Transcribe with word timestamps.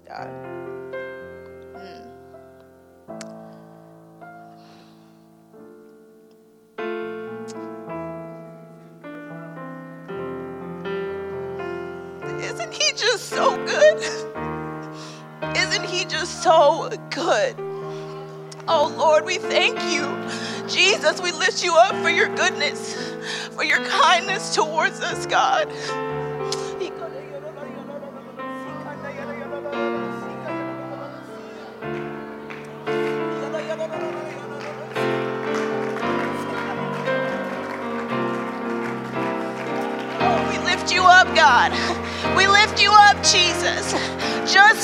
God. 0.00 0.28
Mm. 1.76 2.08
Isn't 12.40 12.72
he 12.72 12.92
just 12.92 13.28
so 13.28 13.56
good? 13.66 13.98
Isn't 15.56 15.84
he 15.84 16.04
just 16.06 16.42
so 16.42 16.90
good? 17.10 17.56
Oh 18.68 18.94
Lord, 18.96 19.24
we 19.24 19.38
thank 19.38 19.78
you. 19.92 20.08
Jesus, 20.68 21.20
we 21.20 21.32
lift 21.32 21.64
you 21.64 21.74
up 21.76 21.94
for 22.02 22.10
your 22.10 22.28
goodness, 22.34 22.96
for 23.50 23.64
your 23.64 23.84
kindness 23.86 24.54
towards 24.54 25.00
us, 25.00 25.26
God. 25.26 25.68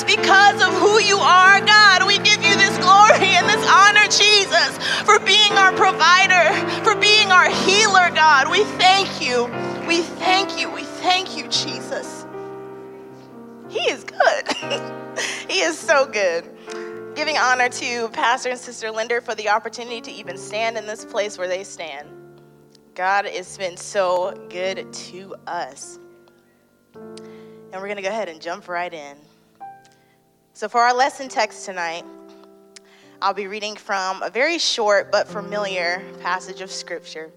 Because 0.09 0.55
of 0.63 0.73
who 0.73 0.99
you 0.99 1.17
are, 1.19 1.61
God, 1.61 2.07
we 2.07 2.17
give 2.17 2.43
you 2.43 2.55
this 2.55 2.75
glory 2.79 3.29
and 3.37 3.47
this 3.47 3.63
honor, 3.69 4.07
Jesus, 4.09 4.77
for 5.05 5.19
being 5.19 5.51
our 5.51 5.71
provider, 5.73 6.49
for 6.83 6.95
being 6.95 7.31
our 7.31 7.47
healer, 7.47 8.09
God. 8.09 8.49
We 8.49 8.63
thank 8.81 9.21
you. 9.21 9.45
We 9.87 10.01
thank 10.01 10.59
you. 10.59 10.71
We 10.71 10.81
thank 10.81 11.37
you, 11.37 11.47
Jesus. 11.49 12.25
He 13.69 13.81
is 13.81 14.03
good. 14.03 14.47
he 15.47 15.59
is 15.59 15.77
so 15.77 16.07
good. 16.07 16.43
Giving 17.13 17.37
honor 17.37 17.69
to 17.69 18.09
Pastor 18.09 18.49
and 18.49 18.59
Sister 18.59 18.89
Linder 18.89 19.21
for 19.21 19.35
the 19.35 19.49
opportunity 19.49 20.01
to 20.01 20.11
even 20.11 20.39
stand 20.39 20.75
in 20.75 20.87
this 20.87 21.05
place 21.05 21.37
where 21.37 21.47
they 21.47 21.63
stand. 21.63 22.09
God 22.95 23.25
has 23.25 23.59
been 23.59 23.77
so 23.77 24.33
good 24.49 24.91
to 24.91 25.35
us. 25.45 25.99
And 26.95 27.73
we're 27.73 27.87
going 27.87 27.97
to 27.97 28.01
go 28.01 28.09
ahead 28.09 28.27
and 28.27 28.41
jump 28.41 28.67
right 28.67 28.91
in. 28.91 29.28
So, 30.59 30.67
for 30.67 30.81
our 30.81 30.93
lesson 30.93 31.29
text 31.29 31.65
tonight, 31.65 32.03
I'll 33.21 33.33
be 33.33 33.47
reading 33.47 33.77
from 33.77 34.21
a 34.21 34.29
very 34.29 34.57
short 34.57 35.09
but 35.09 35.25
familiar 35.25 36.03
passage 36.19 36.59
of 36.59 36.69
Scripture 36.69 37.31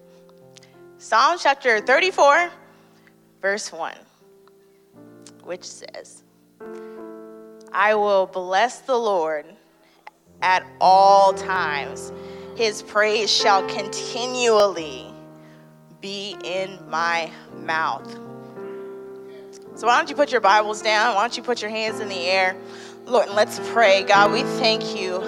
Psalm 0.97 1.37
chapter 1.39 1.79
34, 1.79 2.51
verse 3.41 3.71
1, 3.71 3.95
which 5.45 5.63
says, 5.63 6.25
I 7.71 7.95
will 7.95 8.25
bless 8.25 8.79
the 8.79 8.97
Lord 8.97 9.45
at 10.41 10.65
all 10.81 11.31
times, 11.31 12.11
his 12.57 12.81
praise 12.81 13.31
shall 13.31 13.65
continually 13.69 15.05
be 16.01 16.35
in 16.43 16.77
my 16.89 17.31
mouth. 17.55 18.19
So, 19.75 19.87
why 19.87 19.97
don't 19.97 20.09
you 20.09 20.15
put 20.17 20.29
your 20.29 20.41
Bibles 20.41 20.81
down? 20.81 21.15
Why 21.15 21.21
don't 21.21 21.37
you 21.37 21.41
put 21.41 21.61
your 21.61 21.71
hands 21.71 22.01
in 22.01 22.09
the 22.09 22.25
air? 22.25 22.57
Lord, 23.05 23.29
let's 23.29 23.59
pray. 23.71 24.03
God, 24.03 24.31
we 24.31 24.43
thank 24.43 24.95
you. 24.95 25.21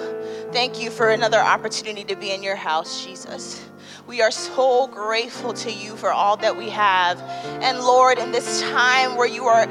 Thank 0.50 0.80
you 0.80 0.90
for 0.90 1.10
another 1.10 1.38
opportunity 1.38 2.04
to 2.04 2.16
be 2.16 2.30
in 2.30 2.42
your 2.42 2.56
house, 2.56 3.04
Jesus. 3.04 3.62
We 4.06 4.22
are 4.22 4.30
so 4.30 4.86
grateful 4.86 5.52
to 5.52 5.70
you 5.70 5.94
for 5.96 6.10
all 6.10 6.38
that 6.38 6.56
we 6.56 6.70
have. 6.70 7.20
And 7.62 7.80
Lord, 7.80 8.18
in 8.18 8.32
this 8.32 8.62
time 8.62 9.16
where 9.16 9.28
you 9.28 9.44
are 9.44 9.68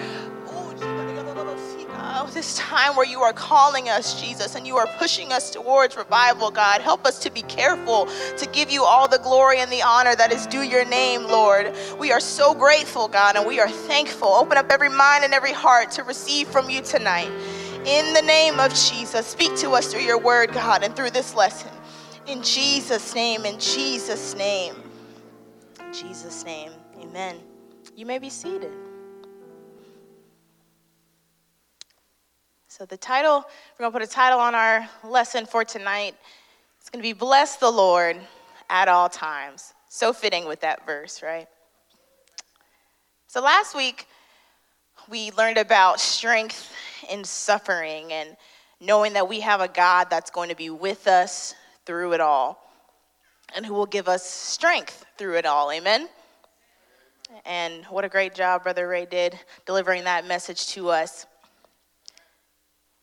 Oh, 2.17 2.29
this 2.33 2.55
time 2.57 2.95
where 2.95 3.05
you 3.05 3.21
are 3.21 3.33
calling 3.33 3.89
us, 3.89 4.21
Jesus, 4.21 4.55
and 4.55 4.65
you 4.65 4.77
are 4.77 4.87
pushing 4.97 5.33
us 5.33 5.51
towards 5.51 5.97
revival, 5.97 6.49
God. 6.49 6.79
Help 6.79 7.05
us 7.05 7.19
to 7.19 7.29
be 7.29 7.41
careful 7.43 8.07
to 8.37 8.49
give 8.53 8.71
you 8.71 8.83
all 8.83 9.07
the 9.07 9.17
glory 9.19 9.59
and 9.59 9.69
the 9.69 9.81
honor 9.81 10.15
that 10.15 10.31
is 10.31 10.47
due 10.47 10.61
your 10.61 10.85
name, 10.85 11.23
Lord. 11.23 11.75
We 11.99 12.13
are 12.13 12.21
so 12.21 12.53
grateful, 12.53 13.09
God, 13.09 13.35
and 13.35 13.45
we 13.45 13.59
are 13.59 13.69
thankful. 13.69 14.29
Open 14.29 14.57
up 14.57 14.71
every 14.71 14.89
mind 14.89 15.25
and 15.25 15.33
every 15.33 15.51
heart 15.51 15.91
to 15.91 16.03
receive 16.03 16.47
from 16.47 16.69
you 16.69 16.81
tonight. 16.81 17.29
In 17.85 18.13
the 18.13 18.21
name 18.23 18.59
of 18.59 18.73
Jesus, 18.73 19.27
speak 19.27 19.55
to 19.57 19.73
us 19.73 19.93
through 19.93 20.01
your 20.01 20.17
word, 20.17 20.51
God, 20.51 20.83
and 20.83 20.95
through 20.95 21.11
this 21.11 21.35
lesson. 21.35 21.69
In 22.25 22.41
Jesus' 22.41 23.13
name, 23.13 23.45
in 23.45 23.59
Jesus' 23.59 24.35
name. 24.35 24.75
In 25.79 25.93
Jesus' 25.93 26.43
name, 26.43 26.71
amen. 26.99 27.37
You 27.95 28.07
may 28.07 28.17
be 28.17 28.31
seated. 28.31 28.71
So, 32.67 32.87
the 32.87 32.97
title, 32.97 33.45
we're 33.77 33.83
going 33.83 33.91
to 33.91 33.99
put 33.99 34.01
a 34.01 34.11
title 34.11 34.39
on 34.39 34.55
our 34.55 34.89
lesson 35.03 35.45
for 35.45 35.63
tonight. 35.63 36.15
It's 36.79 36.89
going 36.89 37.03
to 37.03 37.07
be 37.07 37.13
Bless 37.13 37.57
the 37.57 37.69
Lord 37.69 38.17
at 38.67 38.87
all 38.87 39.09
times. 39.09 39.75
So 39.89 40.11
fitting 40.11 40.47
with 40.47 40.61
that 40.61 40.87
verse, 40.87 41.21
right? 41.21 41.47
So, 43.27 43.41
last 43.41 43.75
week, 43.75 44.07
we 45.07 45.29
learned 45.33 45.59
about 45.59 45.99
strength 45.99 46.71
in 47.09 47.23
suffering 47.23 48.11
and 48.11 48.35
knowing 48.79 49.13
that 49.13 49.27
we 49.27 49.39
have 49.41 49.61
a 49.61 49.67
God 49.67 50.09
that's 50.09 50.31
going 50.31 50.49
to 50.49 50.55
be 50.55 50.69
with 50.69 51.07
us 51.07 51.55
through 51.85 52.13
it 52.13 52.21
all 52.21 52.61
and 53.55 53.65
who 53.65 53.73
will 53.73 53.85
give 53.85 54.07
us 54.07 54.27
strength 54.27 55.05
through 55.17 55.37
it 55.37 55.45
all. 55.45 55.71
Amen? 55.71 56.09
And 57.45 57.83
what 57.85 58.05
a 58.05 58.09
great 58.09 58.35
job 58.35 58.63
Brother 58.63 58.87
Ray 58.87 59.05
did 59.05 59.39
delivering 59.65 60.03
that 60.03 60.27
message 60.27 60.67
to 60.69 60.89
us. 60.89 61.25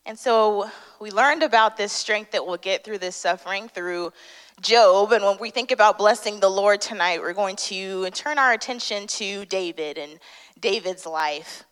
And 0.05 0.19
so 0.19 0.69
we 1.01 1.11
learned 1.11 1.43
about 1.43 1.77
this 1.77 1.93
strength 1.93 2.33
that 2.33 2.45
we'll 2.45 2.57
get 2.57 2.83
through 2.85 2.99
this 2.99 3.15
suffering 3.15 3.69
through 3.69 4.13
Job. 4.61 5.13
And 5.13 5.25
when 5.25 5.39
we 5.41 5.51
think 5.51 5.71
about 5.71 5.97
blessing 5.97 6.39
the 6.39 6.49
Lord 6.49 6.81
tonight, 6.81 7.21
we're 7.21 7.33
going 7.33 7.57
to 7.57 8.11
turn 8.11 8.39
our 8.39 8.53
attention 8.53 9.07
to 9.09 9.45
David 9.47 9.99
and 9.99 10.19
David's 10.61 11.07
life. 11.07 11.65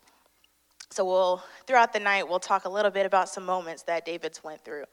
So 0.92 1.04
we'll 1.04 1.42
throughout 1.66 1.92
the 1.92 2.00
night 2.00 2.28
we'll 2.28 2.40
talk 2.40 2.64
a 2.64 2.68
little 2.68 2.90
bit 2.90 3.06
about 3.06 3.28
some 3.28 3.46
moments 3.46 3.84
that 3.84 4.04
David's 4.04 4.42
went 4.42 4.64
through. 4.64 4.84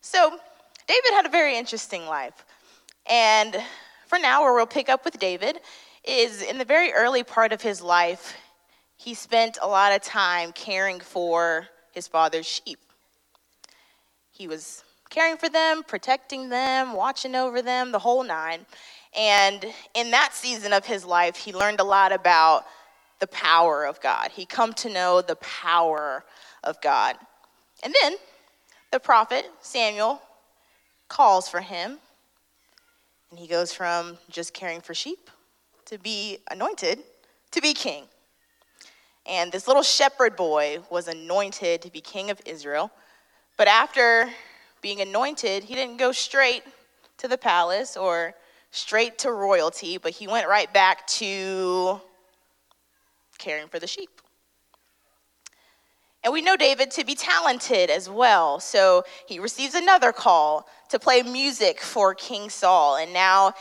So 0.00 0.38
David 0.86 1.10
had 1.12 1.26
a 1.26 1.28
very 1.28 1.56
interesting 1.56 2.06
life. 2.06 2.44
And 3.08 3.56
for 4.06 4.18
now, 4.18 4.42
where 4.42 4.54
we'll 4.54 4.66
pick 4.66 4.88
up 4.88 5.04
with 5.04 5.18
David 5.18 5.58
is 6.04 6.42
in 6.42 6.58
the 6.58 6.64
very 6.64 6.92
early 6.92 7.24
part 7.24 7.52
of 7.52 7.60
his 7.60 7.82
life, 7.82 8.36
he 8.96 9.14
spent 9.14 9.58
a 9.60 9.66
lot 9.66 9.92
of 9.92 10.02
time 10.02 10.52
caring 10.52 11.00
for 11.00 11.66
his 11.92 12.06
father's 12.06 12.46
sheep. 12.46 12.78
He 14.30 14.46
was 14.46 14.84
caring 15.10 15.36
for 15.36 15.48
them, 15.48 15.82
protecting 15.82 16.48
them, 16.50 16.92
watching 16.92 17.34
over 17.34 17.62
them, 17.62 17.90
the 17.90 17.98
whole 17.98 18.22
nine. 18.22 18.64
And 19.16 19.66
in 19.94 20.12
that 20.12 20.34
season 20.34 20.72
of 20.72 20.86
his 20.86 21.04
life, 21.04 21.36
he 21.36 21.52
learned 21.52 21.80
a 21.80 21.84
lot 21.84 22.12
about 22.12 22.64
the 23.20 23.26
power 23.28 23.86
of 23.86 24.00
God. 24.00 24.30
He 24.32 24.44
come 24.44 24.72
to 24.74 24.88
know 24.88 25.22
the 25.22 25.36
power 25.36 26.24
of 26.64 26.80
God. 26.80 27.16
And 27.82 27.94
then 28.02 28.16
the 28.90 29.00
prophet 29.00 29.46
Samuel 29.60 30.20
calls 31.08 31.48
for 31.48 31.60
him, 31.60 31.98
and 33.30 33.38
he 33.38 33.46
goes 33.46 33.72
from 33.72 34.18
just 34.28 34.52
caring 34.52 34.80
for 34.80 34.94
sheep 34.94 35.30
to 35.86 35.98
be 35.98 36.38
anointed 36.50 37.00
to 37.52 37.60
be 37.60 37.74
king. 37.74 38.04
And 39.26 39.52
this 39.52 39.66
little 39.68 39.82
shepherd 39.82 40.36
boy 40.36 40.78
was 40.90 41.08
anointed 41.08 41.82
to 41.82 41.90
be 41.90 42.00
king 42.00 42.30
of 42.30 42.40
Israel. 42.46 42.90
But 43.56 43.68
after 43.68 44.30
being 44.80 45.00
anointed, 45.00 45.64
he 45.64 45.74
didn't 45.74 45.98
go 45.98 46.12
straight 46.12 46.62
to 47.18 47.28
the 47.28 47.36
palace 47.36 47.96
or 47.96 48.34
straight 48.70 49.18
to 49.18 49.32
royalty, 49.32 49.98
but 49.98 50.12
he 50.12 50.26
went 50.26 50.48
right 50.48 50.72
back 50.72 51.06
to 51.06 52.00
caring 53.40 53.66
for 53.66 53.80
the 53.80 53.86
sheep. 53.88 54.10
And 56.22 56.32
we 56.32 56.42
know 56.42 56.56
David 56.56 56.90
to 56.92 57.04
be 57.04 57.14
talented 57.14 57.88
as 57.88 58.08
well. 58.08 58.60
So 58.60 59.04
he 59.26 59.38
receives 59.38 59.74
another 59.74 60.12
call 60.12 60.68
to 60.90 60.98
play 60.98 61.22
music 61.22 61.80
for 61.80 62.14
King 62.14 62.50
Saul. 62.50 62.96
And 62.96 63.12
now 63.12 63.54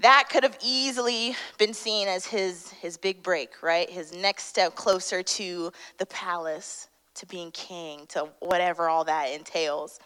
that 0.00 0.28
could 0.30 0.44
have 0.44 0.56
easily 0.64 1.34
been 1.58 1.74
seen 1.74 2.06
as 2.06 2.24
his, 2.24 2.70
his 2.70 2.96
big 2.96 3.22
break, 3.22 3.62
right? 3.62 3.90
His 3.90 4.14
next 4.14 4.44
step 4.44 4.76
closer 4.76 5.24
to 5.24 5.72
the 5.98 6.06
palace, 6.06 6.88
to 7.16 7.26
being 7.26 7.50
king, 7.50 8.06
to 8.10 8.28
whatever 8.38 8.88
all 8.88 9.02
that 9.04 9.32
entails. 9.32 9.98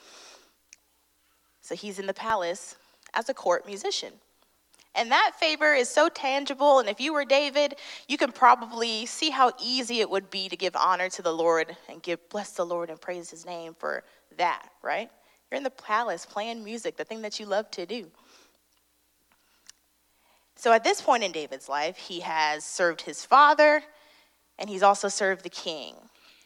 So 1.61 1.75
he's 1.75 1.99
in 1.99 2.07
the 2.07 2.15
palace 2.15 2.77
as 3.13 3.29
a 3.29 3.35
court 3.35 3.67
musician. 3.67 4.15
And 4.95 5.11
that 5.11 5.33
favor 5.39 5.73
is 5.73 5.89
so 5.89 6.09
tangible. 6.09 6.79
And 6.79 6.89
if 6.89 7.01
you 7.01 7.15
were 7.15 7.25
David, 7.25 7.77
you 8.09 8.19
can 8.19 8.31
probably 8.31 9.07
see 9.07 9.31
how 9.31 9.53
easy 9.63 10.01
it 10.01 10.11
would 10.11 10.31
be 10.31 10.49
to 10.49 10.57
give 10.57 10.77
honor 10.77 11.09
to 11.11 11.23
the 11.23 11.33
Lord 11.33 11.75
and 11.89 12.03
give 12.03 12.29
bless 12.29 12.53
the 12.53 12.67
Lord 12.67 12.91
and 12.91 13.01
praise 13.01 13.31
his 13.31 13.47
name 13.47 13.75
for 13.79 14.05
that, 14.37 14.69
right? 14.83 15.11
You're 15.51 15.57
in 15.57 15.65
the 15.65 15.71
palace 15.71 16.27
playing 16.27 16.63
music, 16.63 16.97
the 16.97 17.05
thing 17.05 17.23
that 17.23 17.41
you 17.41 17.47
love 17.47 17.71
to 17.73 17.87
do. 17.87 18.11
So 20.57 20.73
at 20.73 20.85
this 20.85 21.01
point 21.01 21.25
in 21.25 21.33
David's 21.33 21.69
life, 21.69 21.97
he 21.97 22.21
has 22.21 22.65
served 22.65 23.01
his 23.01 23.25
father 23.25 23.83
and 24.59 24.69
he's 24.69 24.83
also 24.83 25.09
served 25.09 25.43
the 25.43 25.51
king. 25.51 25.95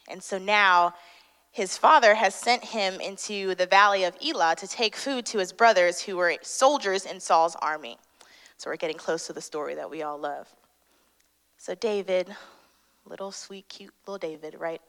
And 0.08 0.22
so 0.22 0.38
now 0.38 0.94
his 1.50 1.76
father 1.76 2.14
has 2.14 2.34
sent 2.34 2.64
him 2.64 3.00
into 3.00 3.54
the 3.56 3.66
valley 3.66 4.04
of 4.04 4.16
Elah 4.24 4.54
to 4.58 4.68
take 4.68 4.94
food 4.94 5.26
to 5.26 5.38
his 5.38 5.52
brothers 5.52 6.00
who 6.00 6.16
were 6.16 6.36
soldiers 6.42 7.04
in 7.04 7.18
Saul's 7.18 7.56
army. 7.56 7.98
So 8.56 8.70
we're 8.70 8.76
getting 8.76 8.96
close 8.96 9.26
to 9.26 9.32
the 9.32 9.40
story 9.40 9.74
that 9.74 9.90
we 9.90 10.02
all 10.02 10.18
love. 10.18 10.48
So 11.58 11.74
David, 11.74 12.34
little 13.04 13.32
sweet, 13.32 13.68
cute 13.68 13.92
little 14.06 14.18
David, 14.18 14.56
right? 14.58 14.80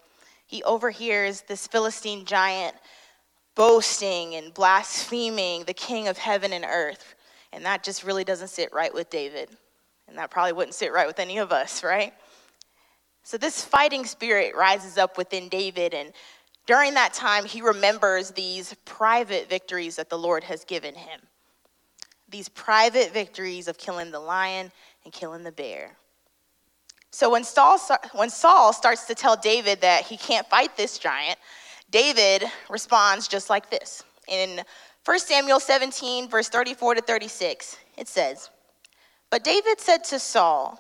He 0.46 0.64
overhears 0.64 1.42
this 1.42 1.68
Philistine 1.68 2.26
giant 2.26 2.76
boasting 3.56 4.36
and 4.36 4.54
blaspheming 4.54 5.64
the 5.64 5.74
king 5.74 6.08
of 6.08 6.18
heaven 6.18 6.54
and 6.54 6.66
earth. 6.66 7.16
And 7.52 7.66
that 7.66 7.84
just 7.84 8.04
really 8.04 8.24
doesn't 8.24 8.50
sit 8.50 8.72
right 8.74 8.94
with 8.94 9.10
David. 9.10 9.50
And 10.08 10.18
that 10.18 10.32
probably 10.32 10.54
wouldn't 10.54 10.76
sit 10.76 10.94
right 10.94 11.08
with 11.08 11.20
any 11.20 11.38
of 11.38 11.52
us, 11.52 11.84
right? 11.84 12.14
So 13.24 13.38
this 13.38 13.62
fighting 13.62 14.06
spirit 14.06 14.56
rises 14.56 14.98
up 14.98 15.18
within 15.18 15.50
David, 15.50 15.94
and 15.94 16.14
during 16.66 16.94
that 16.94 17.14
time, 17.14 17.44
he 17.44 17.62
remembers 17.62 18.32
these 18.32 18.74
private 18.86 19.50
victories 19.50 19.98
that 19.98 20.10
the 20.10 20.18
Lord 20.18 20.46
has 20.46 20.64
given 20.64 20.96
him. 20.96 21.20
These 22.30 22.50
private 22.50 23.14
victories 23.14 23.68
of 23.68 23.78
killing 23.78 24.12
the 24.12 24.20
lion 24.20 24.72
and 25.04 25.14
killing 25.14 25.44
the 25.44 25.52
bear. 25.52 25.98
So 27.12 27.30
when 27.32 27.44
Saul, 27.44 27.80
when 28.14 28.30
Saul 28.30 28.74
starts 28.74 29.06
to 29.06 29.16
tell 29.16 29.36
David 29.36 29.82
that 29.82 30.04
he 30.04 30.18
can't 30.18 30.48
fight 30.48 30.76
this 30.76 30.98
giant, 30.98 31.40
David 31.90 32.44
responds 32.70 33.28
just 33.28 33.50
like 33.50 33.70
this. 33.70 34.04
In 34.28 34.62
1 35.06 35.20
Samuel 35.20 35.60
17, 35.60 36.28
verse 36.30 36.50
34 36.50 36.96
to 36.96 37.02
36, 37.02 37.78
it 37.98 38.08
says, 38.10 38.50
But 39.30 39.44
David 39.44 39.80
said 39.80 40.04
to 40.06 40.20
Saul, 40.20 40.80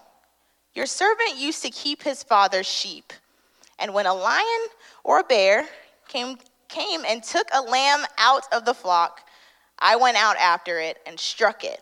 Your 0.76 0.86
servant 0.86 1.38
used 1.38 1.62
to 1.64 1.70
keep 1.70 2.04
his 2.04 2.24
father's 2.24 2.68
sheep. 2.68 3.14
And 3.80 3.94
when 3.94 4.06
a 4.06 4.14
lion 4.14 4.68
or 5.04 5.22
a 5.22 5.24
bear 5.24 5.66
came, 6.10 6.38
came 6.68 7.06
and 7.08 7.24
took 7.24 7.48
a 7.54 7.62
lamb 7.62 8.04
out 8.18 8.44
of 8.52 8.66
the 8.66 8.74
flock, 8.74 9.22
I 9.80 9.96
went 9.96 10.18
out 10.18 10.38
after 10.38 10.80
it 10.80 10.98
and 11.06 11.20
struck 11.20 11.64
it 11.64 11.82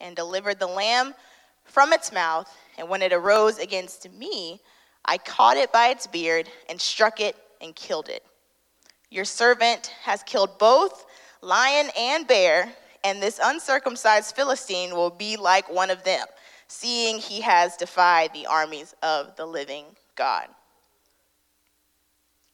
and 0.00 0.14
delivered 0.14 0.58
the 0.58 0.66
lamb 0.66 1.14
from 1.64 1.92
its 1.92 2.12
mouth. 2.12 2.52
And 2.78 2.88
when 2.88 3.02
it 3.02 3.12
arose 3.12 3.58
against 3.58 4.10
me, 4.12 4.60
I 5.04 5.18
caught 5.18 5.56
it 5.56 5.72
by 5.72 5.88
its 5.88 6.06
beard 6.06 6.48
and 6.68 6.80
struck 6.80 7.20
it 7.20 7.36
and 7.60 7.74
killed 7.74 8.08
it. 8.08 8.24
Your 9.10 9.24
servant 9.24 9.88
has 10.02 10.22
killed 10.22 10.58
both 10.58 11.04
lion 11.42 11.90
and 11.98 12.26
bear, 12.26 12.72
and 13.04 13.22
this 13.22 13.40
uncircumcised 13.42 14.34
Philistine 14.34 14.94
will 14.94 15.10
be 15.10 15.36
like 15.36 15.70
one 15.70 15.90
of 15.90 16.04
them, 16.04 16.26
seeing 16.68 17.18
he 17.18 17.40
has 17.40 17.76
defied 17.76 18.32
the 18.32 18.46
armies 18.46 18.94
of 19.02 19.36
the 19.36 19.44
living 19.46 19.84
God. 20.16 20.46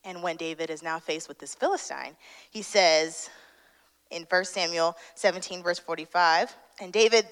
And 0.05 0.23
when 0.23 0.37
David 0.37 0.71
is 0.71 0.83
now 0.83 0.99
faced 0.99 1.29
with 1.29 1.39
this 1.39 1.55
Philistine, 1.55 2.17
he 2.51 2.63
says 2.63 3.29
in 4.11 4.25
1 4.29 4.45
Samuel 4.45 4.97
17, 5.15 5.63
verse 5.63 5.79
45, 5.79 6.55
and 6.81 6.93
David, 6.93 7.27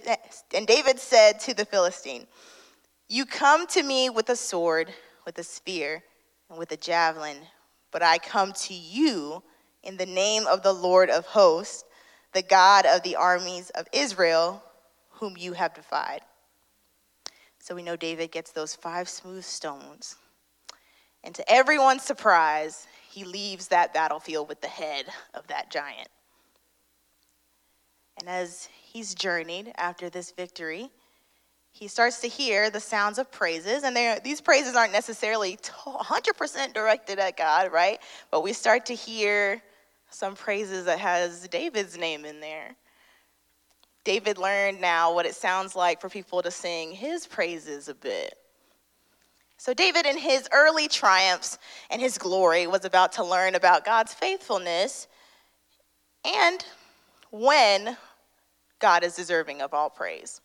and 0.55 0.67
David 0.67 0.99
said 0.99 1.41
to 1.41 1.55
the 1.55 1.65
Philistine, 1.65 2.27
You 3.09 3.27
come 3.27 3.67
to 3.69 3.83
me 3.83 4.11
with 4.11 4.29
a 4.31 4.37
sword, 4.37 4.93
with 5.25 5.39
a 5.39 5.43
spear, 5.43 6.03
and 6.51 6.59
with 6.59 6.73
a 6.73 6.77
javelin, 6.77 7.39
but 7.91 8.03
I 8.03 8.19
come 8.19 8.53
to 8.53 8.75
you 8.75 9.43
in 9.83 9.97
the 9.97 10.07
name 10.07 10.47
of 10.47 10.63
the 10.63 10.73
Lord 10.73 11.11
of 11.11 11.27
hosts, 11.27 11.85
the 12.33 12.43
God 12.43 12.87
of 12.87 13.03
the 13.03 13.17
armies 13.17 13.71
of 13.71 13.87
Israel, 13.93 14.63
whom 15.11 15.37
you 15.37 15.55
have 15.55 15.75
defied. 15.75 16.21
So 17.59 17.75
we 17.75 17.83
know 17.83 17.97
David 17.97 18.31
gets 18.31 18.53
those 18.53 18.75
five 18.75 19.09
smooth 19.09 19.45
stones 19.45 20.17
and 21.27 21.35
to 21.35 21.53
everyone's 21.53 22.05
surprise, 22.05 22.87
he 23.11 23.25
leaves 23.25 23.67
that 23.69 23.93
battlefield 23.93 24.49
with 24.49 24.61
the 24.61 24.69
head 24.69 25.07
of 25.35 25.45
that 25.49 25.73
giant. 25.73 26.09
And 28.27 28.35
as 28.35 28.69
he's 28.83 29.15
journeyed 29.15 29.71
after 29.77 30.11
this 30.11 30.33
victory, 30.33 30.91
he 31.71 31.87
starts 31.87 32.21
to 32.23 32.29
hear 32.29 32.71
the 32.71 32.81
sounds 32.81 33.19
of 33.19 33.31
praises. 33.31 33.85
And 33.85 33.97
these 34.25 34.41
praises 34.41 34.75
aren't 34.75 34.93
necessarily 34.93 35.57
100% 35.59 36.75
directed 36.75 37.21
at 37.21 37.37
God, 37.37 37.71
right? 37.71 38.01
But 38.33 38.43
we 38.43 38.53
start 38.53 38.85
to 38.87 38.95
hear 38.95 39.63
some 40.11 40.35
praises 40.35 40.87
that 40.87 40.99
has 40.99 41.47
David's 41.47 41.97
name 41.97 42.25
in 42.25 42.41
there. 42.41 42.75
David 44.03 44.39
learned 44.39 44.81
now 44.81 45.15
what 45.15 45.25
it 45.25 45.37
sounds 45.37 45.77
like 45.77 46.01
for 46.01 46.09
people 46.09 46.43
to 46.43 46.51
sing 46.51 46.91
his 46.91 47.29
praises 47.29 47.89
a 47.89 47.95
bit. 47.95 48.35
So, 49.57 49.73
David, 49.73 50.05
in 50.05 50.19
his 50.19 50.49
early 50.53 50.89
triumphs 50.89 51.59
and 51.91 52.03
his 52.03 52.19
glory, 52.19 52.67
was 52.67 52.85
about 52.85 53.13
to 53.13 53.25
learn 53.25 53.55
about 53.55 53.85
God's 53.85 54.13
faithfulness 54.13 55.07
and 56.25 56.65
when 57.31 57.97
God 58.79 59.05
is 59.05 59.17
deserving 59.17 59.63
of 59.63 59.75
all 59.75 59.91
praise. 59.91 60.41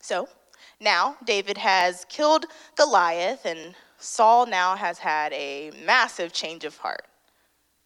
So, 0.00 0.28
now 0.80 1.16
David 1.24 1.58
has 1.58 2.06
killed 2.08 2.46
Goliath, 2.76 3.44
and 3.44 3.74
Saul 3.98 4.46
now 4.46 4.76
has 4.76 4.98
had 4.98 5.32
a 5.32 5.72
massive 5.84 6.32
change 6.32 6.64
of 6.64 6.76
heart. 6.76 7.06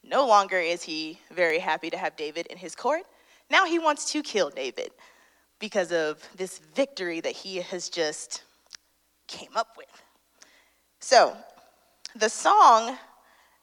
No 0.02 0.26
longer 0.26 0.58
is 0.58 0.82
he 0.82 1.18
very 1.32 1.58
happy 1.58 1.90
to 1.90 1.96
have 1.96 2.14
David 2.16 2.46
in 2.46 2.58
his 2.58 2.74
court. 2.74 3.02
Now 3.50 3.64
he 3.64 3.78
wants 3.78 4.12
to 4.12 4.22
kill 4.22 4.50
David 4.50 4.90
because 5.58 5.92
of 5.92 6.22
this 6.36 6.58
victory 6.74 7.20
that 7.20 7.32
he 7.32 7.56
has 7.56 7.88
just 7.88 8.44
came 9.26 9.56
up 9.56 9.76
with. 9.76 10.02
So, 11.00 11.36
the 12.14 12.28
song 12.28 12.96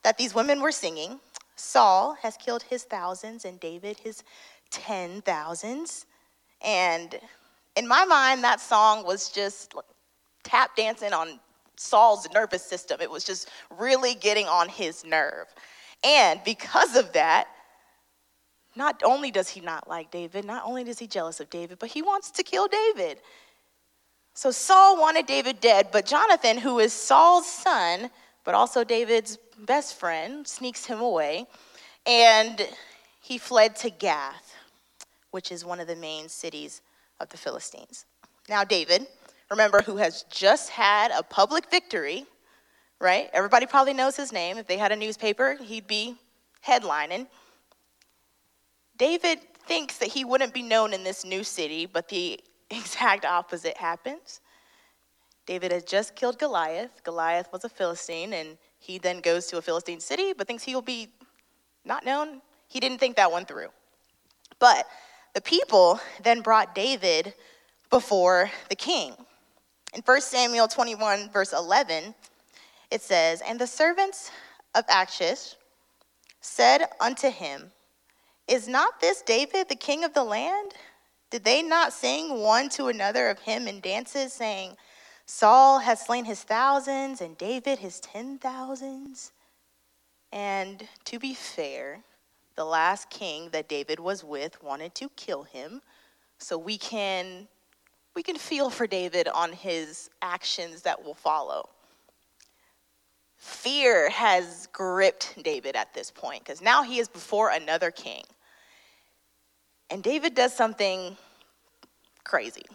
that 0.03 0.17
these 0.17 0.35
women 0.35 0.61
were 0.61 0.71
singing 0.71 1.19
Saul 1.61 2.17
has 2.23 2.37
killed 2.37 2.63
his 2.63 2.83
thousands 2.83 3.45
and 3.45 3.59
David 3.59 3.99
his 3.99 4.23
ten 4.71 5.21
thousands. 5.21 6.05
And 6.63 7.19
in 7.75 7.87
my 7.87 8.05
mind, 8.05 8.43
that 8.43 8.59
song 8.59 9.05
was 9.05 9.29
just 9.29 9.73
tap 10.43 10.75
dancing 10.75 11.13
on 11.13 11.39
Saul's 11.75 12.27
nervous 12.33 12.63
system. 12.63 12.99
It 13.01 13.09
was 13.09 13.23
just 13.23 13.49
really 13.77 14.15
getting 14.15 14.47
on 14.47 14.69
his 14.69 15.05
nerve. 15.05 15.47
And 16.03 16.39
because 16.43 16.95
of 16.95 17.13
that, 17.13 17.47
not 18.75 19.01
only 19.03 19.31
does 19.31 19.49
he 19.49 19.59
not 19.61 19.87
like 19.87 20.11
David, 20.11 20.45
not 20.45 20.63
only 20.65 20.83
is 20.83 20.99
he 20.99 21.07
jealous 21.07 21.39
of 21.39 21.49
David, 21.49 21.77
but 21.79 21.89
he 21.89 22.01
wants 22.01 22.31
to 22.31 22.43
kill 22.43 22.67
David. 22.67 23.19
So 24.33 24.51
Saul 24.51 24.99
wanted 24.99 25.25
David 25.25 25.59
dead, 25.59 25.89
but 25.91 26.05
Jonathan, 26.05 26.57
who 26.57 26.79
is 26.79 26.93
Saul's 26.93 27.47
son, 27.47 28.09
but 28.45 28.55
also 28.55 28.83
David's 28.83 29.37
best 29.59 29.99
friend, 29.99 30.47
sneaks 30.47 30.85
him 30.85 31.01
away, 31.01 31.45
and 32.05 32.65
he 33.19 33.37
fled 33.37 33.75
to 33.77 33.89
Gath, 33.89 34.50
which 35.31 35.51
is 35.51 35.65
one 35.65 35.79
of 35.79 35.87
the 35.87 35.95
main 35.95 36.29
cities 36.29 36.81
of 37.19 37.29
the 37.29 37.37
Philistines. 37.37 38.05
Now, 38.49 38.63
David, 38.63 39.07
remember, 39.49 39.81
who 39.81 39.97
has 39.97 40.23
just 40.29 40.69
had 40.69 41.11
a 41.11 41.23
public 41.23 41.69
victory, 41.69 42.25
right? 42.99 43.29
Everybody 43.33 43.65
probably 43.65 43.93
knows 43.93 44.15
his 44.15 44.31
name. 44.31 44.57
If 44.57 44.67
they 44.67 44.77
had 44.77 44.91
a 44.91 44.95
newspaper, 44.95 45.57
he'd 45.61 45.87
be 45.87 46.15
headlining. 46.65 47.27
David 48.97 49.39
thinks 49.67 49.97
that 49.97 50.09
he 50.09 50.25
wouldn't 50.25 50.53
be 50.53 50.61
known 50.61 50.93
in 50.93 51.03
this 51.03 51.25
new 51.25 51.43
city, 51.43 51.85
but 51.85 52.07
the 52.09 52.39
exact 52.69 53.25
opposite 53.25 53.77
happens. 53.77 54.41
David 55.45 55.71
has 55.71 55.83
just 55.83 56.15
killed 56.15 56.37
Goliath. 56.37 57.03
Goliath 57.03 57.51
was 57.51 57.63
a 57.63 57.69
Philistine, 57.69 58.33
and 58.33 58.57
he 58.79 58.97
then 58.97 59.19
goes 59.21 59.47
to 59.47 59.57
a 59.57 59.61
Philistine 59.61 59.99
city, 59.99 60.33
but 60.33 60.47
thinks 60.47 60.63
he 60.63 60.75
will 60.75 60.81
be 60.81 61.09
not 61.83 62.05
known. 62.05 62.41
He 62.67 62.79
didn't 62.79 62.99
think 62.99 63.15
that 63.15 63.31
one 63.31 63.45
through. 63.45 63.69
But 64.59 64.85
the 65.33 65.41
people 65.41 65.99
then 66.23 66.41
brought 66.41 66.75
David 66.75 67.33
before 67.89 68.51
the 68.69 68.75
king. 68.75 69.15
In 69.93 70.01
1 70.01 70.21
Samuel 70.21 70.67
21, 70.67 71.29
verse 71.31 71.53
11, 71.53 72.15
it 72.89 73.01
says, 73.01 73.41
And 73.41 73.59
the 73.59 73.67
servants 73.67 74.31
of 74.73 74.85
Achish 74.89 75.55
said 76.39 76.85
unto 76.99 77.29
him, 77.29 77.71
Is 78.47 78.67
not 78.67 78.99
this 79.01 79.21
David 79.21 79.69
the 79.69 79.75
king 79.75 80.03
of 80.03 80.13
the 80.13 80.23
land? 80.23 80.73
Did 81.29 81.43
they 81.43 81.61
not 81.61 81.93
sing 81.93 82.41
one 82.41 82.69
to 82.69 82.87
another 82.87 83.29
of 83.29 83.39
him 83.39 83.67
in 83.67 83.79
dances, 83.79 84.33
saying, 84.33 84.75
Saul 85.25 85.79
has 85.79 86.05
slain 86.05 86.25
his 86.25 86.43
thousands 86.43 87.21
and 87.21 87.37
David 87.37 87.79
his 87.79 87.99
ten 88.01 88.37
thousands? 88.37 89.31
And 90.31 90.87
to 91.05 91.19
be 91.19 91.33
fair, 91.33 92.03
the 92.61 92.65
last 92.65 93.09
king 93.09 93.49
that 93.53 93.67
David 93.67 93.99
was 93.99 94.23
with 94.23 94.61
wanted 94.61 94.93
to 94.93 95.09
kill 95.15 95.41
him. 95.41 95.81
So 96.37 96.59
we 96.59 96.77
can 96.77 97.47
we 98.13 98.21
can 98.21 98.35
feel 98.35 98.69
for 98.69 98.85
David 98.85 99.27
on 99.27 99.51
his 99.51 100.11
actions 100.21 100.83
that 100.83 101.03
will 101.03 101.15
follow. 101.15 101.69
Fear 103.37 104.11
has 104.11 104.67
gripped 104.71 105.41
David 105.41 105.75
at 105.75 105.91
this 105.95 106.11
point 106.11 106.43
because 106.43 106.61
now 106.61 106.83
he 106.83 106.99
is 106.99 107.07
before 107.07 107.49
another 107.49 107.89
king. 107.89 108.21
And 109.89 110.03
David 110.03 110.35
does 110.35 110.53
something 110.53 111.17
crazy. 112.23 112.65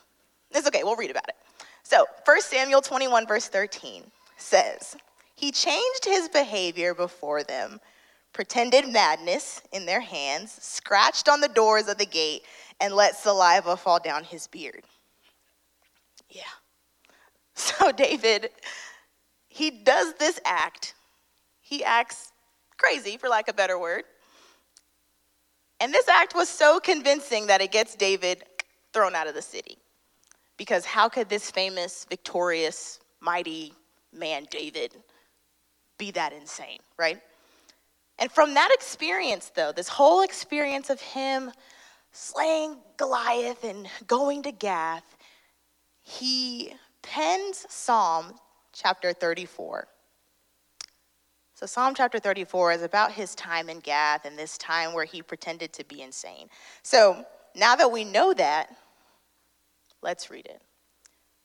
It's 0.51 0.67
okay, 0.67 0.83
we'll 0.83 0.97
read 0.97 1.13
about 1.13 1.29
it. 1.29 1.37
So, 1.85 2.07
1 2.25 2.43
Samuel 2.43 2.81
21, 2.81 3.29
verse 3.29 3.47
13 3.47 4.03
says, 4.37 4.97
He 5.37 5.53
changed 5.53 6.05
his 6.05 6.29
behavior 6.29 6.93
before 6.93 7.45
them, 7.45 7.79
pretended 8.37 8.87
madness 8.87 9.63
in 9.73 9.87
their 9.87 10.03
hands, 10.03 10.53
scratched 10.61 11.27
on 11.27 11.41
the 11.41 11.49
doors 11.49 11.89
of 11.89 11.97
the 11.97 12.05
gate, 12.05 12.43
and 12.79 12.93
let 12.93 13.17
saliva 13.17 13.79
fall 13.79 13.99
down 13.99 14.23
his 14.23 14.47
beard. 14.47 14.85
Yeah. 16.31 16.43
So 17.59 17.91
David, 17.91 18.51
he 19.49 19.71
does 19.71 20.13
this 20.19 20.39
act. 20.45 20.93
He 21.63 21.83
acts 21.83 22.33
crazy, 22.77 23.17
for 23.17 23.31
lack 23.31 23.49
of 23.49 23.55
a 23.55 23.57
better 23.57 23.79
word. 23.79 24.05
And 25.81 25.91
this 25.91 26.07
act 26.07 26.35
was 26.35 26.51
so 26.51 26.79
convincing 26.79 27.47
that 27.47 27.63
it 27.63 27.73
gets 27.73 27.95
David 27.95 28.45
thrown 28.93 29.15
out 29.15 29.27
of 29.27 29.35
the 29.35 29.41
city. 29.41 29.79
Because 30.59 30.85
how 30.85 31.09
could 31.09 31.31
this 31.31 31.51
famous, 31.51 32.05
victorious, 32.11 33.01
mighty 33.21 33.73
man, 34.13 34.47
David, 34.51 34.93
be 35.97 36.11
that 36.11 36.35
insane, 36.35 36.81
right? 36.99 37.23
And 38.19 38.33
from 38.33 38.55
that 38.55 38.71
experience, 38.73 39.51
though, 39.55 39.73
this 39.73 39.89
whole 39.89 40.23
experience 40.23 40.91
of 40.91 41.01
him 41.01 41.51
slaying 42.13 42.77
Goliath 42.97 43.63
and 43.65 43.89
going 44.07 44.43
to 44.45 44.53
Gath, 44.53 45.17
he 46.03 46.73
pens 47.03 47.67
Psalm 47.69 48.35
chapter 48.73 49.13
34. 49.13 49.87
So, 51.55 51.67
Psalm 51.67 51.95
chapter 51.95 52.19
34 52.19 52.73
is 52.73 52.83
about 52.83 53.13
his 53.13 53.35
time 53.35 53.69
in 53.69 53.81
Gath 53.81 54.25
and 54.27 54.39
this 54.39 54.59
time 54.59 54.93
where 54.93 55.05
he 55.05 55.23
pretended 55.23 55.73
to 55.75 55.85
be 55.85 56.03
insane. 56.03 56.49
So, 56.83 57.25
now 57.55 57.77
that 57.77 57.91
we 57.91 58.05
know 58.05 58.35
that, 58.35 58.75
let's 60.03 60.31
read 60.31 60.47
it. 60.47 60.61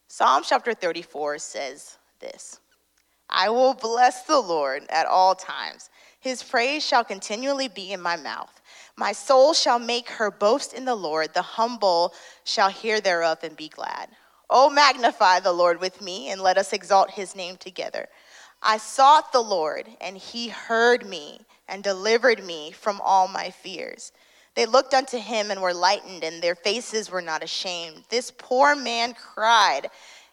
Psalm 0.09 0.43
chapter 0.45 0.73
34 0.73 1.37
says 1.37 1.97
this 2.19 2.59
I 3.29 3.49
will 3.49 3.73
bless 3.73 4.23
the 4.23 4.39
Lord 4.39 4.83
at 4.89 5.05
all 5.05 5.35
times. 5.35 5.89
His 6.21 6.43
praise 6.43 6.85
shall 6.85 7.03
continually 7.03 7.67
be 7.67 7.91
in 7.91 7.99
my 7.99 8.15
mouth. 8.15 8.61
My 8.95 9.11
soul 9.11 9.55
shall 9.55 9.79
make 9.79 10.07
her 10.07 10.29
boast 10.29 10.71
in 10.71 10.85
the 10.85 10.95
Lord. 10.95 11.33
The 11.33 11.41
humble 11.41 12.13
shall 12.43 12.69
hear 12.69 13.01
thereof 13.01 13.39
and 13.41 13.57
be 13.57 13.67
glad. 13.67 14.07
Oh, 14.47 14.69
magnify 14.69 15.39
the 15.39 15.51
Lord 15.51 15.81
with 15.81 15.99
me, 15.99 16.29
and 16.29 16.39
let 16.39 16.59
us 16.59 16.73
exalt 16.73 17.09
his 17.09 17.35
name 17.35 17.57
together. 17.57 18.07
I 18.61 18.77
sought 18.77 19.31
the 19.31 19.41
Lord, 19.41 19.89
and 19.99 20.15
he 20.15 20.49
heard 20.49 21.07
me 21.07 21.41
and 21.67 21.83
delivered 21.83 22.43
me 22.43 22.71
from 22.71 23.01
all 23.03 23.27
my 23.27 23.49
fears. 23.49 24.11
They 24.53 24.67
looked 24.67 24.93
unto 24.93 25.17
him 25.17 25.49
and 25.49 25.59
were 25.59 25.73
lightened, 25.73 26.23
and 26.23 26.39
their 26.39 26.53
faces 26.53 27.09
were 27.09 27.23
not 27.23 27.43
ashamed. 27.43 28.03
This 28.09 28.29
poor 28.29 28.75
man 28.75 29.15
cried, 29.15 29.89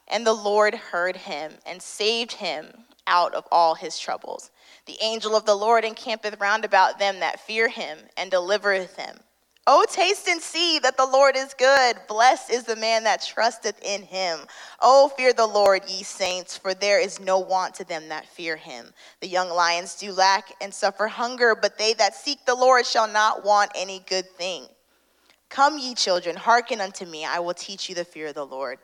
and 0.06 0.26
the 0.26 0.34
Lord 0.34 0.74
heard 0.74 1.16
him 1.16 1.54
and 1.64 1.80
saved 1.80 2.32
him 2.32 2.84
out 3.08 3.34
of 3.34 3.44
all 3.50 3.74
his 3.74 3.98
troubles. 3.98 4.52
The 4.86 4.98
angel 5.02 5.34
of 5.34 5.46
the 5.46 5.56
Lord 5.56 5.84
encampeth 5.84 6.38
round 6.40 6.64
about 6.64 7.00
them 7.00 7.20
that 7.20 7.40
fear 7.40 7.68
him 7.68 7.98
and 8.16 8.30
delivereth 8.30 8.96
them. 8.96 9.18
Oh, 9.66 9.84
taste 9.90 10.28
and 10.28 10.40
see 10.40 10.78
that 10.78 10.96
the 10.96 11.06
Lord 11.06 11.36
is 11.36 11.54
good. 11.54 11.96
Blessed 12.08 12.50
is 12.50 12.64
the 12.64 12.76
man 12.76 13.04
that 13.04 13.22
trusteth 13.22 13.78
in 13.82 14.02
him. 14.02 14.40
Oh, 14.80 15.08
fear 15.14 15.34
the 15.34 15.46
Lord, 15.46 15.82
ye 15.88 16.02
saints, 16.02 16.56
for 16.56 16.72
there 16.72 17.00
is 17.00 17.20
no 17.20 17.38
want 17.38 17.74
to 17.74 17.84
them 17.84 18.08
that 18.08 18.26
fear 18.26 18.56
him. 18.56 18.86
The 19.20 19.28
young 19.28 19.50
lions 19.50 19.96
do 19.96 20.12
lack 20.12 20.54
and 20.62 20.72
suffer 20.72 21.08
hunger, 21.08 21.54
but 21.60 21.76
they 21.76 21.92
that 21.94 22.14
seek 22.14 22.46
the 22.46 22.54
Lord 22.54 22.86
shall 22.86 23.08
not 23.08 23.44
want 23.44 23.70
any 23.74 24.02
good 24.08 24.30
thing. 24.30 24.64
Come, 25.50 25.78
ye 25.78 25.94
children, 25.94 26.36
hearken 26.36 26.80
unto 26.80 27.04
me. 27.06 27.26
I 27.26 27.40
will 27.40 27.54
teach 27.54 27.90
you 27.90 27.94
the 27.94 28.04
fear 28.06 28.28
of 28.28 28.34
the 28.34 28.46
Lord. 28.46 28.78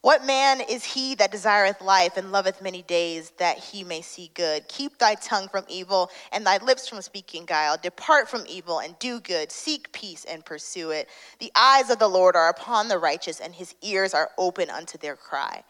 What 0.00 0.24
man 0.24 0.60
is 0.60 0.84
he 0.84 1.16
that 1.16 1.32
desireth 1.32 1.80
life 1.80 2.16
and 2.16 2.30
loveth 2.30 2.62
many 2.62 2.82
days 2.82 3.32
that 3.38 3.58
he 3.58 3.82
may 3.82 4.00
see 4.00 4.30
good? 4.32 4.68
Keep 4.68 4.98
thy 4.98 5.16
tongue 5.16 5.48
from 5.48 5.64
evil 5.68 6.08
and 6.30 6.46
thy 6.46 6.58
lips 6.58 6.86
from 6.86 7.02
speaking 7.02 7.44
guile. 7.44 7.76
Depart 7.76 8.28
from 8.28 8.44
evil 8.48 8.78
and 8.78 8.96
do 9.00 9.18
good. 9.18 9.50
Seek 9.50 9.90
peace 9.90 10.24
and 10.24 10.44
pursue 10.44 10.90
it. 10.90 11.08
The 11.40 11.50
eyes 11.56 11.90
of 11.90 11.98
the 11.98 12.06
Lord 12.06 12.36
are 12.36 12.48
upon 12.48 12.86
the 12.86 12.98
righteous, 12.98 13.40
and 13.40 13.52
his 13.52 13.74
ears 13.82 14.14
are 14.14 14.30
open 14.38 14.70
unto 14.70 14.98
their 14.98 15.16
cry. 15.16 15.64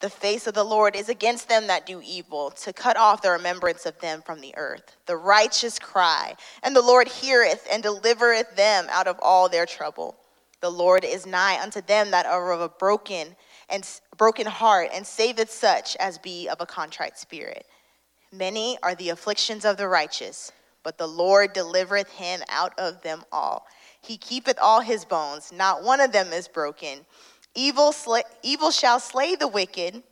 The 0.00 0.08
face 0.08 0.46
of 0.46 0.54
the 0.54 0.64
Lord 0.64 0.96
is 0.96 1.10
against 1.10 1.48
them 1.50 1.66
that 1.66 1.84
do 1.84 2.00
evil, 2.02 2.50
to 2.62 2.72
cut 2.72 2.96
off 2.96 3.20
the 3.20 3.32
remembrance 3.32 3.84
of 3.84 3.98
them 4.00 4.22
from 4.22 4.40
the 4.40 4.54
earth. 4.56 4.96
The 5.04 5.16
righteous 5.16 5.78
cry, 5.78 6.36
and 6.62 6.74
the 6.74 6.80
Lord 6.80 7.08
heareth 7.08 7.68
and 7.70 7.82
delivereth 7.82 8.56
them 8.56 8.86
out 8.90 9.08
of 9.08 9.18
all 9.20 9.50
their 9.50 9.66
trouble. 9.66 10.16
The 10.60 10.70
Lord 10.70 11.04
is 11.04 11.26
nigh 11.26 11.60
unto 11.60 11.82
them 11.82 12.10
that 12.12 12.26
are 12.26 12.50
of 12.52 12.60
a 12.60 12.68
broken 12.68 13.36
and 13.70 13.88
broken 14.16 14.46
heart, 14.46 14.90
and 14.92 15.06
saveth 15.06 15.50
such 15.50 15.96
as 15.96 16.18
be 16.18 16.48
of 16.48 16.60
a 16.60 16.66
contrite 16.66 17.18
spirit. 17.18 17.66
Many 18.32 18.78
are 18.82 18.94
the 18.94 19.10
afflictions 19.10 19.64
of 19.64 19.76
the 19.76 19.88
righteous, 19.88 20.52
but 20.82 20.98
the 20.98 21.06
Lord 21.08 21.52
delivereth 21.52 22.10
him 22.10 22.40
out 22.48 22.78
of 22.78 23.02
them 23.02 23.24
all. 23.32 23.66
He 24.00 24.16
keepeth 24.16 24.58
all 24.60 24.80
his 24.80 25.04
bones, 25.04 25.52
not 25.52 25.82
one 25.82 26.00
of 26.00 26.12
them 26.12 26.32
is 26.32 26.48
broken. 26.48 27.06
Evil, 27.54 27.92
sl- 27.92 28.18
evil 28.42 28.70
shall 28.70 29.00
slay 29.00 29.34
the 29.34 29.48
wicked, 29.48 30.02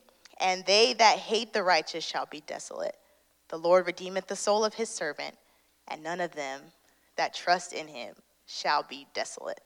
and 0.40 0.64
they 0.66 0.94
that 0.94 1.18
hate 1.18 1.52
the 1.52 1.62
righteous 1.62 2.04
shall 2.04 2.26
be 2.26 2.42
desolate. 2.46 2.96
The 3.48 3.58
Lord 3.58 3.86
redeemeth 3.86 4.26
the 4.26 4.36
soul 4.36 4.64
of 4.64 4.74
his 4.74 4.88
servant, 4.88 5.36
and 5.88 6.02
none 6.02 6.20
of 6.20 6.32
them 6.32 6.60
that 7.16 7.34
trust 7.34 7.72
in 7.72 7.88
him 7.88 8.14
shall 8.46 8.82
be 8.82 9.06
desolate. 9.14 9.60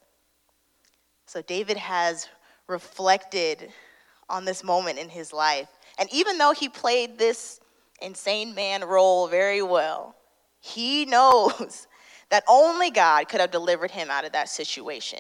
So 1.27 1.43
David 1.43 1.77
has 1.77 2.29
reflected 2.71 3.71
on 4.29 4.45
this 4.45 4.65
moment 4.65 4.99
in 4.99 5.09
his 5.09 5.33
life. 5.33 5.69
And 5.99 6.09
even 6.13 6.39
though 6.39 6.53
he 6.53 6.69
played 6.69 7.19
this 7.19 7.61
insane 8.01 8.55
man 8.55 8.85
role 8.85 9.29
very 9.29 9.61
well, 9.61 10.15
he 10.61 11.05
knows 11.07 11.87
that 12.31 12.45
only 12.49 12.91
God 12.91 13.29
could 13.29 13.41
have 13.41 13.51
delivered 13.51 13.91
him 13.91 14.09
out 14.09 14.25
of 14.25 14.33
that 14.33 14.49
situation. 14.49 15.19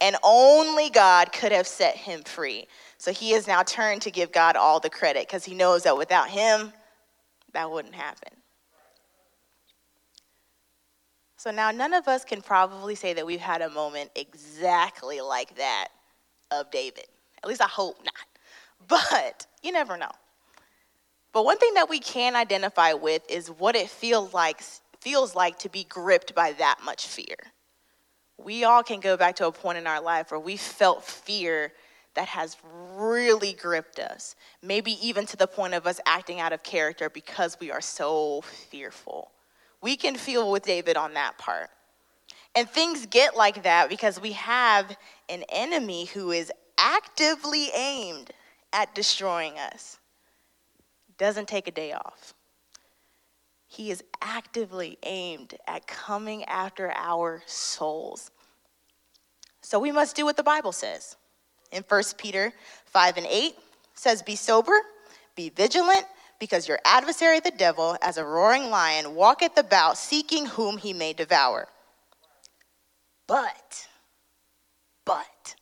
And 0.00 0.16
only 0.22 0.90
God 0.90 1.32
could 1.32 1.50
have 1.50 1.66
set 1.66 1.96
him 1.96 2.22
free. 2.22 2.68
So 2.98 3.12
he 3.12 3.32
has 3.32 3.48
now 3.48 3.64
turned 3.64 4.02
to 4.02 4.12
give 4.12 4.30
God 4.30 4.54
all 4.54 4.78
the 4.78 4.88
credit 4.88 5.26
because 5.26 5.44
he 5.44 5.54
knows 5.54 5.82
that 5.82 5.98
without 5.98 6.30
him, 6.30 6.72
that 7.52 7.68
wouldn't 7.68 7.96
happen. 7.96 8.32
So 11.36 11.50
now 11.50 11.72
none 11.72 11.92
of 11.92 12.06
us 12.06 12.24
can 12.24 12.40
probably 12.40 12.94
say 12.94 13.12
that 13.14 13.26
we've 13.26 13.40
had 13.40 13.60
a 13.60 13.70
moment 13.70 14.12
exactly 14.14 15.20
like 15.20 15.56
that 15.56 15.88
of 16.52 16.70
David. 16.70 17.06
At 17.42 17.48
least 17.48 17.62
I 17.62 17.68
hope 17.68 17.98
not. 18.04 18.14
But 18.88 19.46
you 19.62 19.70
never 19.70 19.96
know. 19.96 20.10
But 21.32 21.44
one 21.44 21.56
thing 21.56 21.74
that 21.74 21.88
we 21.88 22.00
can 22.00 22.34
identify 22.34 22.94
with 22.94 23.22
is 23.30 23.48
what 23.48 23.76
it 23.76 23.88
feels 23.88 24.34
like 24.34 24.60
feels 25.00 25.34
like 25.34 25.58
to 25.60 25.68
be 25.68 25.84
gripped 25.84 26.34
by 26.34 26.52
that 26.52 26.78
much 26.84 27.06
fear. 27.06 27.36
We 28.38 28.64
all 28.64 28.82
can 28.82 29.00
go 29.00 29.16
back 29.16 29.36
to 29.36 29.46
a 29.46 29.52
point 29.52 29.78
in 29.78 29.86
our 29.86 30.00
life 30.00 30.30
where 30.30 30.40
we 30.40 30.56
felt 30.56 31.04
fear 31.04 31.72
that 32.14 32.28
has 32.28 32.56
really 32.94 33.52
gripped 33.54 33.98
us. 33.98 34.36
Maybe 34.62 34.92
even 35.06 35.26
to 35.26 35.36
the 35.36 35.46
point 35.46 35.74
of 35.74 35.86
us 35.86 36.00
acting 36.06 36.40
out 36.40 36.52
of 36.52 36.62
character 36.62 37.08
because 37.08 37.56
we 37.60 37.70
are 37.70 37.80
so 37.80 38.42
fearful. 38.42 39.30
We 39.80 39.96
can 39.96 40.16
feel 40.16 40.50
with 40.50 40.64
David 40.64 40.96
on 40.96 41.14
that 41.14 41.38
part. 41.38 41.70
And 42.54 42.68
things 42.68 43.06
get 43.06 43.36
like 43.36 43.62
that 43.62 43.88
because 43.88 44.20
we 44.20 44.32
have 44.32 44.96
an 45.32 45.44
enemy 45.48 46.04
who 46.04 46.30
is 46.30 46.52
actively 46.76 47.70
aimed 47.74 48.30
at 48.72 48.94
destroying 48.94 49.58
us. 49.58 49.98
Doesn't 51.16 51.48
take 51.48 51.66
a 51.66 51.72
day 51.72 51.92
off. 51.92 52.34
He 53.66 53.90
is 53.90 54.04
actively 54.20 54.98
aimed 55.02 55.54
at 55.66 55.86
coming 55.86 56.44
after 56.44 56.92
our 56.94 57.42
souls. 57.46 58.30
So 59.62 59.78
we 59.78 59.90
must 59.90 60.14
do 60.14 60.26
what 60.26 60.36
the 60.36 60.42
Bible 60.42 60.72
says. 60.72 61.16
In 61.70 61.82
1 61.88 62.02
Peter 62.18 62.52
5 62.84 63.16
and 63.16 63.26
8 63.26 63.54
says, 63.94 64.20
Be 64.20 64.36
sober, 64.36 64.74
be 65.34 65.48
vigilant, 65.48 66.04
because 66.38 66.68
your 66.68 66.80
adversary 66.84 67.40
the 67.40 67.52
devil, 67.52 67.96
as 68.02 68.18
a 68.18 68.24
roaring 68.24 68.68
lion, 68.68 69.14
walketh 69.14 69.56
about 69.56 69.96
seeking 69.96 70.44
whom 70.44 70.76
he 70.76 70.92
may 70.92 71.14
devour. 71.14 71.68
But, 73.26 73.86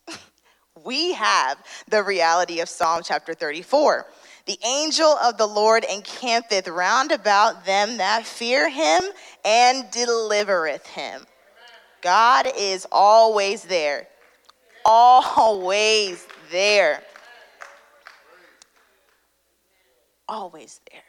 we 0.84 1.12
have 1.12 1.58
the 1.88 2.02
reality 2.02 2.60
of 2.60 2.68
Psalm 2.68 3.02
chapter 3.04 3.34
34. 3.34 4.06
The 4.46 4.58
angel 4.64 5.16
of 5.22 5.38
the 5.38 5.46
Lord 5.46 5.84
encampeth 5.84 6.66
round 6.68 7.12
about 7.12 7.64
them 7.64 7.98
that 7.98 8.26
fear 8.26 8.68
him 8.68 9.02
and 9.44 9.90
delivereth 9.90 10.86
him. 10.86 11.26
God 12.02 12.48
is 12.56 12.86
always 12.90 13.62
there. 13.62 14.08
Always 14.84 16.26
there. 16.50 17.02
Always 20.28 20.80
there. 20.90 21.02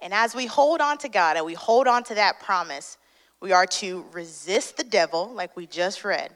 And 0.00 0.14
as 0.14 0.34
we 0.34 0.46
hold 0.46 0.80
on 0.80 0.96
to 0.98 1.08
God 1.08 1.36
and 1.36 1.44
we 1.44 1.54
hold 1.54 1.86
on 1.86 2.02
to 2.04 2.14
that 2.14 2.40
promise, 2.40 2.96
we 3.40 3.52
are 3.52 3.66
to 3.66 4.04
resist 4.12 4.76
the 4.76 4.84
devil, 4.84 5.30
like 5.34 5.56
we 5.56 5.66
just 5.66 6.04
read, 6.04 6.34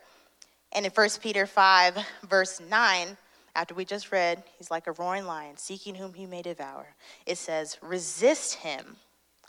and 0.75 0.85
in 0.85 0.93
1 0.93 1.09
Peter 1.21 1.47
5, 1.47 1.99
verse 2.29 2.61
9, 2.61 3.17
after 3.57 3.75
we 3.75 3.85
just 3.85 4.11
read, 4.11 4.43
he's 4.59 4.71
like 4.71 4.87
a 4.87 4.93
roaring 4.93 5.27
lion, 5.27 5.57
seeking 5.57 5.95
whom 5.95 6.13
he 6.15 6.27
may 6.27 6.43
devour. 6.43 6.87
It 7.27 7.39
says, 7.39 7.79
resist 7.81 8.55
him, 8.55 8.97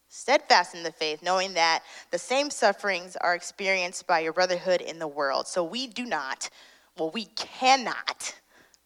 steadfast 0.10 0.76
in 0.76 0.84
the 0.84 0.92
faith, 0.92 1.24
knowing 1.24 1.56
that 1.56 1.82
the 2.12 2.20
same 2.20 2.52
sufferings 2.52 3.16
are 3.16 3.34
experienced 3.34 4.06
by 4.06 4.20
your 4.20 4.34
brotherhood 4.34 4.82
in 4.82 5.00
the 5.00 5.08
world. 5.08 5.48
So 5.48 5.64
we 5.64 5.88
do 5.88 6.06
not, 6.06 6.50
well, 6.98 7.10
we 7.10 7.26
cannot 7.36 8.36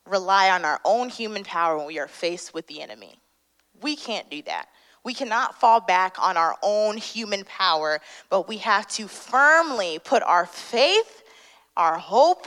rely 0.08 0.50
on 0.50 0.64
our 0.64 0.80
own 0.86 1.10
human 1.10 1.44
power 1.44 1.78
when 1.78 1.88
we 1.88 2.00
are 2.00 2.08
faced 2.08 2.54
with 2.54 2.68
the 2.68 2.82
enemy. 2.82 3.16
We 3.82 3.96
can't 3.96 4.30
do 4.30 4.42
that. 4.44 4.70
We 5.04 5.14
cannot 5.14 5.60
fall 5.60 5.80
back 5.80 6.18
on 6.20 6.36
our 6.38 6.58
own 6.62 6.98
human 6.98 7.44
power, 7.46 8.00
but 8.30 8.48
we 8.48 8.58
have 8.58 8.88
to 8.90 9.08
firmly 9.08 10.00
put 10.04 10.24
our 10.24 10.46
faith, 10.46 11.24
our 11.80 11.98
hope, 11.98 12.46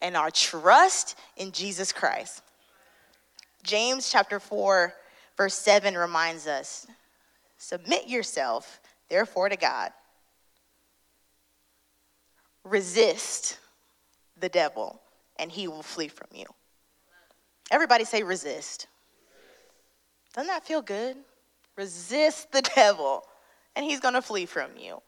and 0.00 0.16
our 0.16 0.30
trust 0.30 1.18
in 1.36 1.50
Jesus 1.50 1.92
Christ. 1.92 2.42
James 3.64 4.08
chapter 4.08 4.38
4, 4.38 4.94
verse 5.36 5.54
7 5.54 5.96
reminds 5.96 6.46
us 6.46 6.86
Submit 7.58 8.06
yourself, 8.06 8.80
therefore, 9.10 9.48
to 9.48 9.56
God. 9.56 9.90
Resist 12.62 13.58
the 14.38 14.48
devil, 14.48 15.00
and 15.40 15.50
he 15.50 15.66
will 15.66 15.82
flee 15.82 16.06
from 16.06 16.28
you. 16.32 16.46
Everybody 17.72 18.04
say 18.04 18.22
resist. 18.22 18.86
Doesn't 20.34 20.46
that 20.46 20.64
feel 20.64 20.82
good? 20.82 21.16
Resist 21.76 22.52
the 22.52 22.62
devil, 22.62 23.24
and 23.74 23.84
he's 23.84 23.98
going 23.98 24.14
to 24.14 24.22
flee 24.22 24.46
from 24.46 24.70
you. 24.78 25.02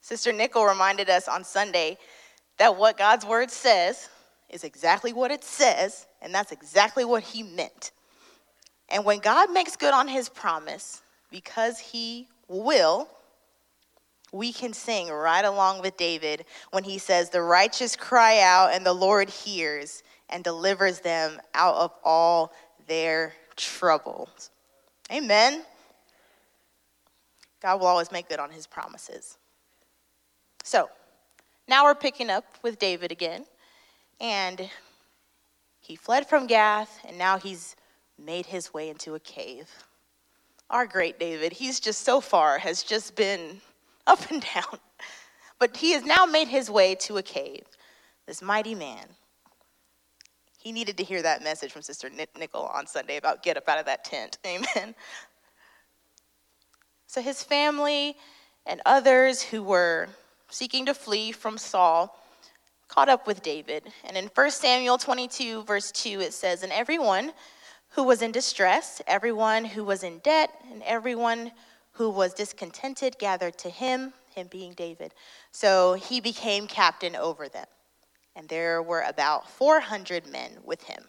Sister 0.00 0.32
Nickel 0.32 0.64
reminded 0.64 1.10
us 1.10 1.26
on 1.26 1.42
Sunday 1.42 1.98
that 2.62 2.76
what 2.76 2.96
God's 2.96 3.26
word 3.26 3.50
says 3.50 4.08
is 4.48 4.62
exactly 4.62 5.12
what 5.12 5.32
it 5.32 5.42
says, 5.42 6.06
and 6.20 6.32
that's 6.32 6.52
exactly 6.52 7.04
what 7.04 7.24
he 7.24 7.42
meant. 7.42 7.90
And 8.88 9.04
when 9.04 9.18
God 9.18 9.50
makes 9.50 9.74
good 9.74 9.92
on 9.92 10.06
his 10.06 10.28
promise, 10.28 11.02
because 11.28 11.80
he 11.80 12.28
will, 12.46 13.08
we 14.30 14.52
can 14.52 14.72
sing 14.72 15.08
right 15.08 15.44
along 15.44 15.82
with 15.82 15.96
David 15.96 16.44
when 16.70 16.84
he 16.84 16.98
says, 16.98 17.30
The 17.30 17.42
righteous 17.42 17.96
cry 17.96 18.38
out, 18.38 18.72
and 18.72 18.86
the 18.86 18.92
Lord 18.92 19.28
hears 19.28 20.04
and 20.30 20.44
delivers 20.44 21.00
them 21.00 21.40
out 21.54 21.74
of 21.74 21.90
all 22.04 22.52
their 22.86 23.32
troubles. 23.56 24.50
Amen. 25.10 25.64
God 27.60 27.80
will 27.80 27.88
always 27.88 28.12
make 28.12 28.28
good 28.28 28.38
on 28.38 28.52
his 28.52 28.68
promises. 28.68 29.36
So, 30.62 30.88
now 31.68 31.84
we're 31.84 31.94
picking 31.94 32.30
up 32.30 32.44
with 32.62 32.78
David 32.78 33.12
again. 33.12 33.44
And 34.20 34.70
he 35.80 35.96
fled 35.96 36.28
from 36.28 36.46
Gath, 36.46 37.00
and 37.06 37.18
now 37.18 37.38
he's 37.38 37.74
made 38.18 38.46
his 38.46 38.72
way 38.72 38.88
into 38.88 39.14
a 39.14 39.20
cave. 39.20 39.68
Our 40.70 40.86
great 40.86 41.18
David, 41.18 41.52
he's 41.52 41.80
just 41.80 42.02
so 42.02 42.20
far, 42.20 42.58
has 42.58 42.82
just 42.82 43.16
been 43.16 43.60
up 44.06 44.30
and 44.30 44.44
down. 44.54 44.78
But 45.58 45.76
he 45.76 45.92
has 45.92 46.04
now 46.04 46.24
made 46.24 46.48
his 46.48 46.70
way 46.70 46.94
to 46.96 47.18
a 47.18 47.22
cave, 47.22 47.64
this 48.26 48.42
mighty 48.42 48.74
man. 48.74 49.06
He 50.58 50.70
needed 50.70 50.96
to 50.98 51.04
hear 51.04 51.22
that 51.22 51.42
message 51.42 51.72
from 51.72 51.82
Sister 51.82 52.08
Nickel 52.38 52.62
on 52.62 52.86
Sunday 52.86 53.16
about 53.16 53.42
get 53.42 53.56
up 53.56 53.68
out 53.68 53.78
of 53.78 53.86
that 53.86 54.04
tent. 54.04 54.38
Amen. 54.46 54.94
So 57.08 57.20
his 57.20 57.42
family 57.42 58.16
and 58.64 58.80
others 58.86 59.42
who 59.42 59.62
were 59.64 60.08
seeking 60.52 60.86
to 60.86 60.94
flee 60.94 61.32
from 61.32 61.58
Saul 61.58 62.16
caught 62.88 63.08
up 63.08 63.26
with 63.26 63.42
David. 63.42 63.84
And 64.04 64.16
in 64.16 64.30
1 64.34 64.50
Samuel 64.50 64.98
22, 64.98 65.64
verse 65.64 65.90
2, 65.92 66.20
it 66.20 66.32
says, 66.32 66.62
And 66.62 66.72
everyone 66.72 67.32
who 67.90 68.04
was 68.04 68.22
in 68.22 68.32
distress, 68.32 69.02
everyone 69.06 69.64
who 69.64 69.84
was 69.84 70.02
in 70.02 70.18
debt, 70.18 70.50
and 70.70 70.82
everyone 70.84 71.52
who 71.92 72.10
was 72.10 72.34
discontented 72.34 73.18
gathered 73.18 73.58
to 73.58 73.70
him, 73.70 74.12
him 74.34 74.46
being 74.50 74.72
David. 74.74 75.12
So 75.50 75.94
he 75.94 76.20
became 76.20 76.66
captain 76.66 77.16
over 77.16 77.48
them 77.48 77.66
and 78.34 78.48
there 78.48 78.82
were 78.82 79.02
about 79.02 79.48
400 79.50 80.26
men 80.26 80.58
with 80.64 80.82
him. 80.84 81.04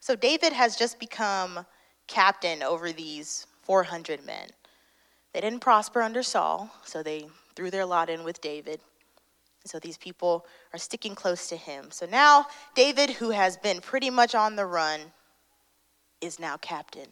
So 0.00 0.16
David 0.16 0.52
has 0.52 0.76
just 0.76 0.98
become 0.98 1.66
captain 2.06 2.62
over 2.62 2.92
these 2.92 3.46
400 3.62 4.24
men. 4.24 4.48
They 5.32 5.40
didn't 5.40 5.60
prosper 5.60 6.02
under 6.02 6.22
Saul, 6.22 6.70
so 6.84 7.02
they 7.02 7.28
threw 7.54 7.70
their 7.70 7.86
lot 7.86 8.10
in 8.10 8.24
with 8.24 8.40
David. 8.40 8.80
So 9.64 9.78
these 9.78 9.96
people 9.96 10.46
are 10.72 10.78
sticking 10.78 11.14
close 11.14 11.48
to 11.48 11.56
him. 11.56 11.90
So 11.90 12.06
now 12.06 12.46
David, 12.74 13.10
who 13.10 13.30
has 13.30 13.56
been 13.56 13.80
pretty 13.80 14.10
much 14.10 14.34
on 14.34 14.56
the 14.56 14.66
run, 14.66 15.00
is 16.20 16.38
now 16.38 16.56
captain 16.56 17.08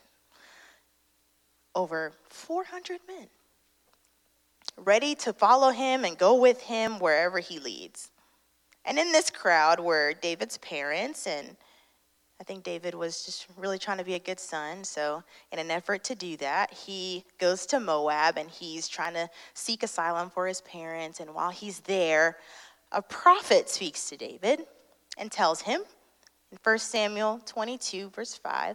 over 1.74 2.12
400 2.28 3.00
men, 3.06 3.28
ready 4.76 5.14
to 5.16 5.32
follow 5.32 5.70
him 5.70 6.04
and 6.04 6.18
go 6.18 6.34
with 6.34 6.62
him 6.62 6.98
wherever 6.98 7.38
he 7.38 7.58
leads. 7.58 8.10
And 8.84 8.98
in 8.98 9.12
this 9.12 9.30
crowd 9.30 9.78
were 9.78 10.14
David's 10.14 10.58
parents, 10.58 11.26
and 11.26 11.56
I 12.40 12.42
think 12.42 12.64
David 12.64 12.94
was 12.94 13.22
just 13.22 13.46
really 13.58 13.78
trying 13.78 13.98
to 13.98 14.04
be 14.04 14.14
a 14.14 14.18
good 14.18 14.40
son. 14.40 14.82
So, 14.82 15.22
in 15.52 15.58
an 15.58 15.70
effort 15.70 16.02
to 16.04 16.14
do 16.14 16.38
that, 16.38 16.72
he 16.72 17.22
goes 17.38 17.66
to 17.66 17.78
Moab 17.78 18.38
and 18.38 18.48
he's 18.48 18.88
trying 18.88 19.12
to 19.12 19.28
seek 19.52 19.82
asylum 19.82 20.30
for 20.30 20.46
his 20.46 20.62
parents. 20.62 21.20
And 21.20 21.34
while 21.34 21.50
he's 21.50 21.80
there, 21.80 22.38
a 22.92 23.02
prophet 23.02 23.68
speaks 23.68 24.08
to 24.08 24.16
David 24.16 24.64
and 25.18 25.30
tells 25.30 25.60
him 25.60 25.82
in 26.50 26.58
1 26.62 26.78
Samuel 26.78 27.42
22, 27.44 28.08
verse 28.08 28.34
5 28.34 28.74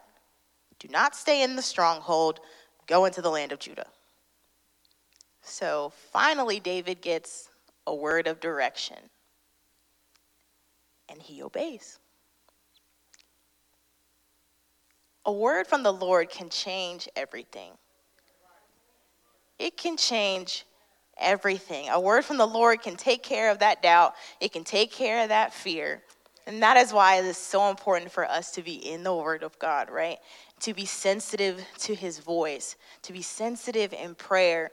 Do 0.77 0.87
not 0.89 1.15
stay 1.15 1.41
in 1.41 1.55
the 1.55 1.63
stronghold, 1.63 2.41
go 2.85 3.05
into 3.05 3.23
the 3.23 3.31
land 3.31 3.51
of 3.51 3.57
Judah. 3.57 3.87
So, 5.41 5.91
finally, 6.11 6.59
David 6.59 7.01
gets 7.01 7.49
a 7.87 7.95
word 7.95 8.27
of 8.27 8.39
direction 8.39 8.97
and 11.09 11.19
he 11.19 11.41
obeys. 11.41 11.97
A 15.25 15.31
word 15.31 15.67
from 15.67 15.83
the 15.83 15.93
Lord 15.93 16.29
can 16.29 16.49
change 16.49 17.09
everything. 17.15 17.71
It 19.57 19.77
can 19.77 19.97
change 19.97 20.65
everything. 21.17 21.89
A 21.89 21.99
word 21.99 22.25
from 22.25 22.37
the 22.37 22.45
Lord 22.45 22.81
can 22.81 22.95
take 22.95 23.23
care 23.23 23.49
of 23.49 23.59
that 23.59 23.81
doubt, 23.81 24.13
it 24.39 24.51
can 24.51 24.63
take 24.63 24.91
care 24.91 25.23
of 25.23 25.29
that 25.29 25.53
fear. 25.53 26.01
And 26.47 26.61
that 26.61 26.77
is 26.77 26.93
why 26.93 27.15
it 27.15 27.25
is 27.25 27.37
so 27.37 27.69
important 27.69 28.11
for 28.11 28.23
us 28.23 28.51
to 28.51 28.61
be 28.61 28.73
in 28.73 29.03
the 29.03 29.15
Word 29.15 29.41
of 29.41 29.57
God, 29.57 29.89
right? 29.89 30.19
To 30.61 30.75
be 30.75 30.85
sensitive 30.85 31.65
to 31.79 31.95
His 31.95 32.19
voice, 32.19 32.75
to 33.01 33.13
be 33.13 33.23
sensitive 33.23 33.93
in 33.93 34.13
prayer, 34.13 34.69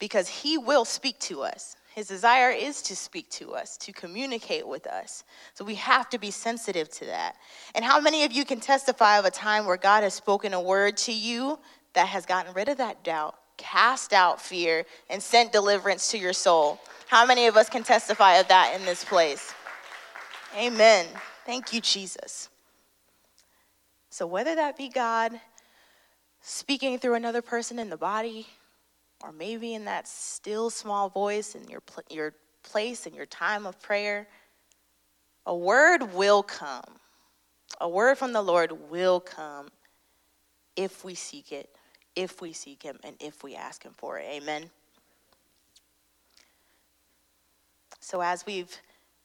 because 0.00 0.28
He 0.28 0.58
will 0.58 0.84
speak 0.84 1.20
to 1.20 1.42
us. 1.42 1.76
His 1.94 2.08
desire 2.08 2.50
is 2.50 2.80
to 2.82 2.96
speak 2.96 3.28
to 3.30 3.54
us, 3.54 3.76
to 3.78 3.92
communicate 3.92 4.66
with 4.66 4.86
us. 4.86 5.24
So 5.52 5.64
we 5.64 5.74
have 5.74 6.08
to 6.10 6.18
be 6.18 6.30
sensitive 6.30 6.88
to 6.90 7.04
that. 7.06 7.36
And 7.74 7.84
how 7.84 8.00
many 8.00 8.24
of 8.24 8.32
you 8.32 8.46
can 8.46 8.60
testify 8.60 9.18
of 9.18 9.26
a 9.26 9.30
time 9.30 9.66
where 9.66 9.76
God 9.76 10.02
has 10.02 10.14
spoken 10.14 10.54
a 10.54 10.60
word 10.60 10.96
to 10.98 11.12
you 11.12 11.58
that 11.92 12.08
has 12.08 12.24
gotten 12.24 12.54
rid 12.54 12.70
of 12.70 12.78
that 12.78 13.04
doubt, 13.04 13.36
cast 13.58 14.14
out 14.14 14.40
fear, 14.40 14.86
and 15.10 15.22
sent 15.22 15.52
deliverance 15.52 16.10
to 16.12 16.18
your 16.18 16.32
soul? 16.32 16.80
How 17.08 17.26
many 17.26 17.46
of 17.46 17.58
us 17.58 17.68
can 17.68 17.82
testify 17.82 18.36
of 18.36 18.48
that 18.48 18.74
in 18.74 18.86
this 18.86 19.04
place? 19.04 19.52
Amen. 20.56 21.06
Thank 21.44 21.74
you, 21.74 21.82
Jesus. 21.82 22.48
So, 24.08 24.26
whether 24.26 24.54
that 24.54 24.78
be 24.78 24.88
God 24.88 25.38
speaking 26.40 26.98
through 26.98 27.14
another 27.14 27.42
person 27.42 27.78
in 27.78 27.90
the 27.90 27.96
body, 27.98 28.46
or 29.22 29.32
maybe 29.32 29.74
in 29.74 29.84
that 29.84 30.08
still 30.08 30.70
small 30.70 31.08
voice 31.08 31.54
in 31.54 31.68
your, 31.68 31.82
your 32.10 32.34
place 32.62 33.06
in 33.06 33.14
your 33.14 33.26
time 33.26 33.66
of 33.66 33.80
prayer, 33.80 34.26
a 35.46 35.54
word 35.54 36.12
will 36.14 36.42
come. 36.42 36.84
A 37.80 37.88
word 37.88 38.18
from 38.18 38.32
the 38.32 38.42
Lord 38.42 38.72
will 38.90 39.20
come 39.20 39.68
if 40.76 41.04
we 41.04 41.14
seek 41.14 41.52
it, 41.52 41.70
if 42.14 42.40
we 42.40 42.52
seek 42.52 42.82
Him, 42.82 42.98
and 43.02 43.16
if 43.20 43.42
we 43.42 43.54
ask 43.54 43.82
Him 43.82 43.92
for 43.96 44.18
it. 44.18 44.26
Amen. 44.30 44.70
So 48.00 48.20
as 48.20 48.44
we've 48.46 48.76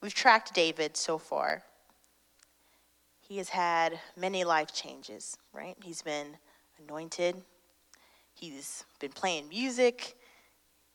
we've 0.01 0.13
tracked 0.13 0.53
David 0.53 0.95
so 0.95 1.17
far, 1.17 1.63
he 3.19 3.37
has 3.37 3.49
had 3.49 3.99
many 4.15 4.43
life 4.43 4.73
changes, 4.73 5.37
right? 5.51 5.75
He's 5.83 6.01
been 6.01 6.37
anointed, 6.79 7.35
He's 8.39 8.85
been 8.99 9.11
playing 9.11 9.49
music. 9.49 10.15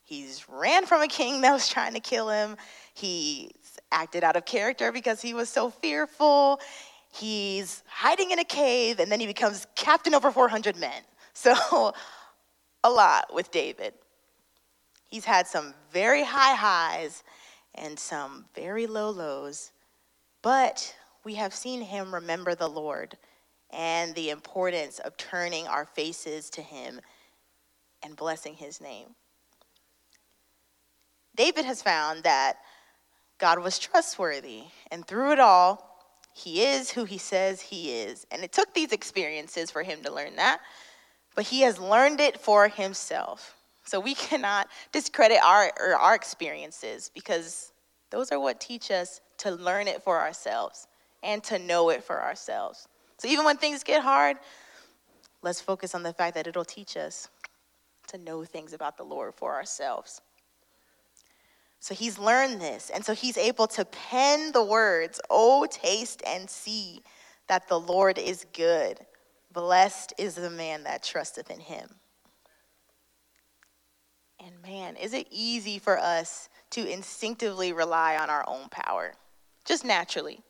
He's 0.05 0.49
ran 0.49 0.87
from 0.87 1.03
a 1.03 1.09
king 1.09 1.41
that 1.41 1.53
was 1.53 1.69
trying 1.69 1.93
to 1.95 2.01
kill 2.01 2.29
him. 2.29 2.57
He's 2.95 3.79
acted 3.91 4.23
out 4.23 4.37
of 4.37 4.45
character 4.45 4.93
because 4.93 5.21
he 5.21 5.35
was 5.35 5.49
so 5.49 5.69
fearful. 5.69 6.61
He's 7.13 7.83
hiding 7.89 8.31
in 8.31 8.39
a 8.39 8.45
cave, 8.45 9.01
and 9.01 9.11
then 9.11 9.19
he 9.19 9.27
becomes 9.27 9.67
captain 9.75 10.15
over 10.15 10.31
400 10.31 10.77
men. 10.77 11.03
So, 11.35 11.95
a 12.85 12.91
lot 12.91 13.33
with 13.33 13.51
David. 13.51 13.95
He's 15.09 15.25
had 15.25 15.47
some 15.47 15.73
very 15.91 16.23
high 16.23 16.55
highs 16.55 17.25
and 17.75 17.99
some 17.99 18.45
very 18.55 18.87
low 18.87 19.09
lows. 19.09 19.73
But 20.43 20.95
we 21.25 21.37
have 21.37 21.55
seen 21.55 21.81
him 21.81 22.15
remember 22.15 22.55
the 22.55 22.69
Lord 22.69 23.17
and 23.71 24.15
the 24.15 24.29
importance 24.29 24.99
of 24.99 25.17
turning 25.17 25.67
our 25.67 25.87
faces 25.87 26.51
to 26.51 26.61
him 26.61 27.01
and 28.03 28.17
blessing 28.17 28.55
his 28.55 28.81
name. 28.81 29.09
David 31.35 31.65
has 31.65 31.83
found 31.83 32.25
that 32.25 32.59
God 33.39 33.59
was 33.59 33.79
trustworthy, 33.79 34.65
and 34.91 35.07
through 35.07 35.33
it 35.33 35.41
all, 35.41 35.89
he 36.35 36.63
is 36.63 36.91
who 36.91 37.05
he 37.05 37.19
says 37.19 37.61
he 37.61 37.93
is. 37.93 38.27
And 38.31 38.43
it 38.43 38.53
took 38.53 38.73
these 38.75 38.93
experiences 38.93 39.71
for 39.71 39.83
him 39.83 40.03
to 40.05 40.13
learn 40.13 40.37
that, 40.37 40.61
but 41.35 41.45
he 41.45 41.63
has 41.63 41.79
learned 41.79 42.21
it 42.21 42.39
for 42.39 42.69
himself. 42.69 43.57
So 43.85 44.01
we 44.01 44.15
cannot 44.15 44.69
discredit 44.93 45.39
our, 45.45 45.73
our 45.99 46.15
experiences 46.15 47.11
because 47.15 47.73
those 48.11 48.31
are 48.31 48.41
what 48.41 48.61
teach 48.61 48.91
us 48.91 49.21
to 49.39 49.51
learn 49.51 49.89
it 49.89 50.03
for 50.03 50.21
ourselves 50.21 50.87
and 51.23 51.43
to 51.45 51.59
know 51.59 51.91
it 51.91 52.05
for 52.05 52.23
ourselves. 52.23 52.89
So 53.19 53.29
even 53.29 53.45
when 53.45 53.57
things 53.57 53.83
get 53.83 54.03
hard, 54.03 54.37
let's 55.43 55.61
focus 55.61 55.95
on 55.95 56.03
the 56.03 56.13
fact 56.13 56.35
that 56.35 56.47
it'll 56.47 56.65
teach 56.65 56.97
us 56.97 57.29
to 58.13 58.19
know 58.19 58.45
things 58.45 58.73
about 58.73 58.97
the 58.97 59.05
Lord 59.05 59.35
for 59.35 59.55
ourselves. 59.55 60.21
So 61.81 61.95
he's 61.95 62.19
learned 62.19 62.61
this, 62.61 62.91
and 62.91 63.05
so 63.05 63.13
he's 63.13 63.37
able 63.37 63.67
to 63.69 63.85
pen 63.85 64.53
the 64.53 64.63
words, 64.63 65.21
Oh, 65.29 65.67
taste 65.69 66.23
and 66.25 66.49
see 66.49 67.03
that 67.49 67.69
the 67.69 67.81
Lord 67.81 68.19
is 68.19 68.47
good. 68.53 69.01
Blessed 69.53 70.15
is 70.17 70.37
the 70.37 70.51
man 70.51 70.85
that 70.85 71.03
trusteth 71.03 71.51
in 71.51 71.59
him. 71.59 71.89
And 74.45 74.55
man, 74.63 74.97
is 74.97 75.13
it 75.13 75.27
easy 75.31 75.79
for 75.79 75.99
us 75.99 76.49
to 76.71 76.87
instinctively 76.87 77.73
rely 77.73 78.17
on 78.17 78.31
our 78.31 78.45
own 78.47 78.69
power? 78.71 79.13
Just 79.65 79.85
naturally. 79.85 80.41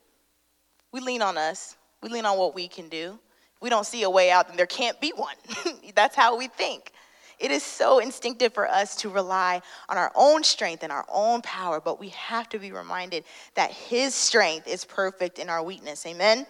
We 0.93 1.01
lean 1.01 1.23
on 1.23 1.39
us, 1.39 1.77
we 2.03 2.09
lean 2.09 2.27
on 2.27 2.39
what 2.39 2.55
we 2.55 2.69
can 2.69 2.89
do. 2.89 3.19
We 3.61 3.71
don't 3.71 3.87
see 3.87 4.03
a 4.03 4.11
way 4.11 4.31
out, 4.31 4.49
then 4.49 4.57
there 4.57 4.67
can't 4.67 5.01
be 5.01 5.13
one. 5.15 5.37
That's 5.95 6.17
how 6.17 6.37
we 6.37 6.49
think. 6.49 6.93
It 7.39 7.51
is 7.51 7.63
so 7.63 7.99
instinctive 7.99 8.55
for 8.55 8.69
us 8.69 8.97
to 8.97 9.09
rely 9.09 9.63
on 9.89 9.99
our 9.99 10.13
own 10.15 10.45
strength 10.45 10.83
and 10.83 10.93
our 10.93 11.07
own 11.09 11.43
power, 11.43 11.81
but 11.81 11.99
we 11.99 12.11
have 12.11 12.49
to 12.51 12.59
be 12.59 12.73
reminded 12.73 13.25
that 13.55 13.71
His 13.71 14.15
strength 14.15 14.69
is 14.69 14.85
perfect 14.85 15.39
in 15.39 15.49
our 15.49 15.63
weakness. 15.63 16.07
Amen? 16.07 16.47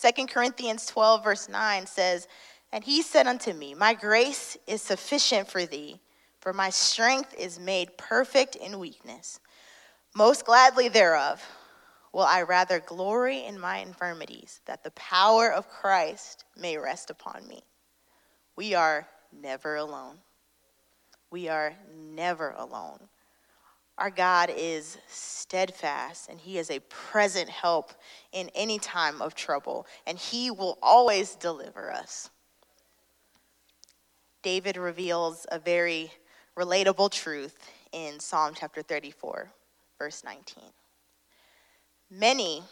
2 0.00 0.26
Corinthians 0.26 0.86
12, 0.86 1.24
verse 1.24 1.48
9 1.48 1.86
says, 1.86 2.28
And 2.72 2.84
He 2.84 3.02
said 3.02 3.26
unto 3.26 3.52
me, 3.52 3.74
My 3.74 3.94
grace 3.94 4.56
is 4.66 4.82
sufficient 4.82 5.48
for 5.48 5.66
thee, 5.66 6.00
for 6.40 6.52
my 6.52 6.70
strength 6.70 7.34
is 7.38 7.58
made 7.58 7.96
perfect 7.98 8.56
in 8.56 8.78
weakness. 8.78 9.40
Most 10.14 10.44
gladly 10.44 10.88
thereof 10.88 11.42
will 12.12 12.24
I 12.24 12.42
rather 12.42 12.80
glory 12.80 13.44
in 13.44 13.60
my 13.60 13.78
infirmities, 13.78 14.60
that 14.66 14.82
the 14.82 14.90
power 14.92 15.52
of 15.52 15.68
Christ 15.68 16.44
may 16.56 16.76
rest 16.76 17.10
upon 17.10 17.46
me. 17.46 17.62
We 18.56 18.74
are 18.74 19.06
never 19.32 19.76
alone. 19.76 20.18
We 21.30 21.48
are 21.48 21.74
never 21.96 22.50
alone. 22.50 23.08
Our 23.98 24.10
God 24.10 24.50
is 24.56 24.96
steadfast 25.08 26.28
and 26.28 26.40
He 26.40 26.58
is 26.58 26.70
a 26.70 26.80
present 26.80 27.48
help 27.48 27.92
in 28.32 28.50
any 28.54 28.78
time 28.78 29.20
of 29.20 29.34
trouble, 29.34 29.86
and 30.06 30.18
He 30.18 30.50
will 30.50 30.78
always 30.82 31.34
deliver 31.34 31.92
us. 31.92 32.30
David 34.42 34.78
reveals 34.78 35.46
a 35.52 35.58
very 35.58 36.10
relatable 36.56 37.10
truth 37.10 37.70
in 37.92 38.18
Psalm 38.18 38.54
chapter 38.56 38.80
34, 38.80 39.50
verse 39.98 40.24
19. 40.24 40.64
Many 42.10 42.62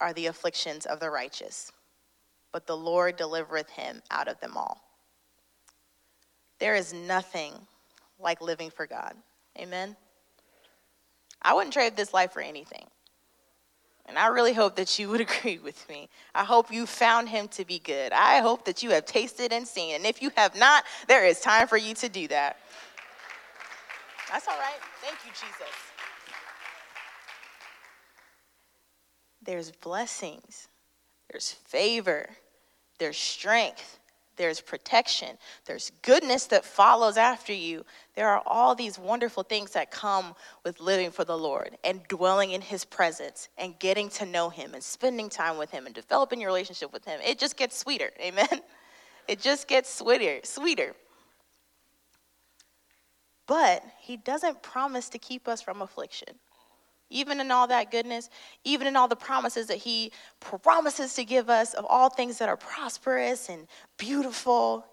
are 0.00 0.12
the 0.12 0.26
afflictions 0.26 0.86
of 0.86 1.00
the 1.00 1.10
righteous, 1.10 1.72
but 2.52 2.66
the 2.66 2.76
Lord 2.76 3.16
delivereth 3.16 3.70
him 3.70 4.02
out 4.10 4.28
of 4.28 4.38
them 4.40 4.56
all. 4.56 4.87
There 6.58 6.74
is 6.74 6.92
nothing 6.92 7.52
like 8.18 8.40
living 8.40 8.70
for 8.70 8.86
God. 8.86 9.14
Amen. 9.58 9.96
I 11.40 11.54
wouldn't 11.54 11.72
trade 11.72 11.96
this 11.96 12.12
life 12.12 12.32
for 12.32 12.40
anything. 12.40 12.86
And 14.06 14.18
I 14.18 14.28
really 14.28 14.54
hope 14.54 14.76
that 14.76 14.98
you 14.98 15.08
would 15.10 15.20
agree 15.28 15.58
with 15.58 15.88
me. 15.88 16.08
I 16.34 16.44
hope 16.44 16.72
you 16.72 16.86
found 16.86 17.28
him 17.28 17.48
to 17.48 17.64
be 17.64 17.78
good. 17.78 18.12
I 18.12 18.38
hope 18.38 18.64
that 18.64 18.82
you 18.82 18.90
have 18.90 19.04
tasted 19.04 19.52
and 19.52 19.66
seen. 19.68 19.94
And 19.94 20.06
if 20.06 20.22
you 20.22 20.30
have 20.36 20.58
not, 20.58 20.84
there 21.06 21.26
is 21.26 21.40
time 21.40 21.68
for 21.68 21.76
you 21.76 21.94
to 21.94 22.08
do 22.08 22.26
that. 22.28 22.56
That's 24.30 24.48
all 24.48 24.58
right. 24.58 24.78
Thank 25.02 25.18
you, 25.24 25.30
Jesus. 25.30 25.74
There's 29.40 29.70
blessings, 29.70 30.68
there's 31.30 31.52
favor, 31.52 32.28
there's 32.98 33.16
strength, 33.16 33.98
there's 34.38 34.60
protection, 34.60 35.36
there's 35.66 35.92
goodness 36.02 36.46
that 36.46 36.64
follows 36.64 37.18
after 37.18 37.52
you. 37.52 37.84
There 38.14 38.28
are 38.28 38.42
all 38.46 38.74
these 38.74 38.98
wonderful 38.98 39.42
things 39.42 39.72
that 39.72 39.90
come 39.90 40.34
with 40.64 40.80
living 40.80 41.10
for 41.10 41.24
the 41.24 41.36
Lord 41.36 41.76
and 41.84 42.02
dwelling 42.08 42.52
in 42.52 42.62
His 42.62 42.84
presence 42.84 43.50
and 43.58 43.78
getting 43.78 44.08
to 44.10 44.24
know 44.24 44.48
Him 44.48 44.72
and 44.72 44.82
spending 44.82 45.28
time 45.28 45.58
with 45.58 45.70
Him 45.70 45.84
and 45.84 45.94
developing 45.94 46.40
your 46.40 46.48
relationship 46.48 46.92
with 46.92 47.04
Him. 47.04 47.20
It 47.22 47.38
just 47.38 47.56
gets 47.58 47.76
sweeter. 47.76 48.10
Amen. 48.22 48.62
It 49.26 49.40
just 49.40 49.68
gets 49.68 49.92
sweeter, 49.92 50.40
sweeter. 50.44 50.94
But 53.46 53.82
He 54.00 54.16
doesn't 54.16 54.62
promise 54.62 55.10
to 55.10 55.18
keep 55.18 55.48
us 55.48 55.60
from 55.60 55.82
affliction 55.82 56.34
even 57.10 57.40
in 57.40 57.50
all 57.50 57.66
that 57.68 57.90
goodness, 57.90 58.28
even 58.64 58.86
in 58.86 58.96
all 58.96 59.08
the 59.08 59.16
promises 59.16 59.66
that 59.68 59.78
He 59.78 60.12
promises 60.40 61.14
to 61.14 61.24
give 61.24 61.48
us 61.48 61.74
of 61.74 61.86
all 61.88 62.10
things 62.10 62.38
that 62.38 62.48
are 62.48 62.56
prosperous 62.56 63.48
and 63.48 63.66
beautiful, 63.96 64.84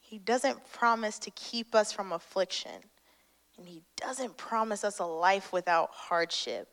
He 0.00 0.18
doesn't 0.18 0.58
promise 0.72 1.18
to 1.20 1.30
keep 1.30 1.74
us 1.74 1.92
from 1.92 2.12
affliction. 2.12 2.82
And 3.56 3.66
He 3.66 3.82
doesn't 3.96 4.36
promise 4.36 4.84
us 4.84 4.98
a 4.98 5.04
life 5.04 5.52
without 5.52 5.90
hardship. 5.92 6.68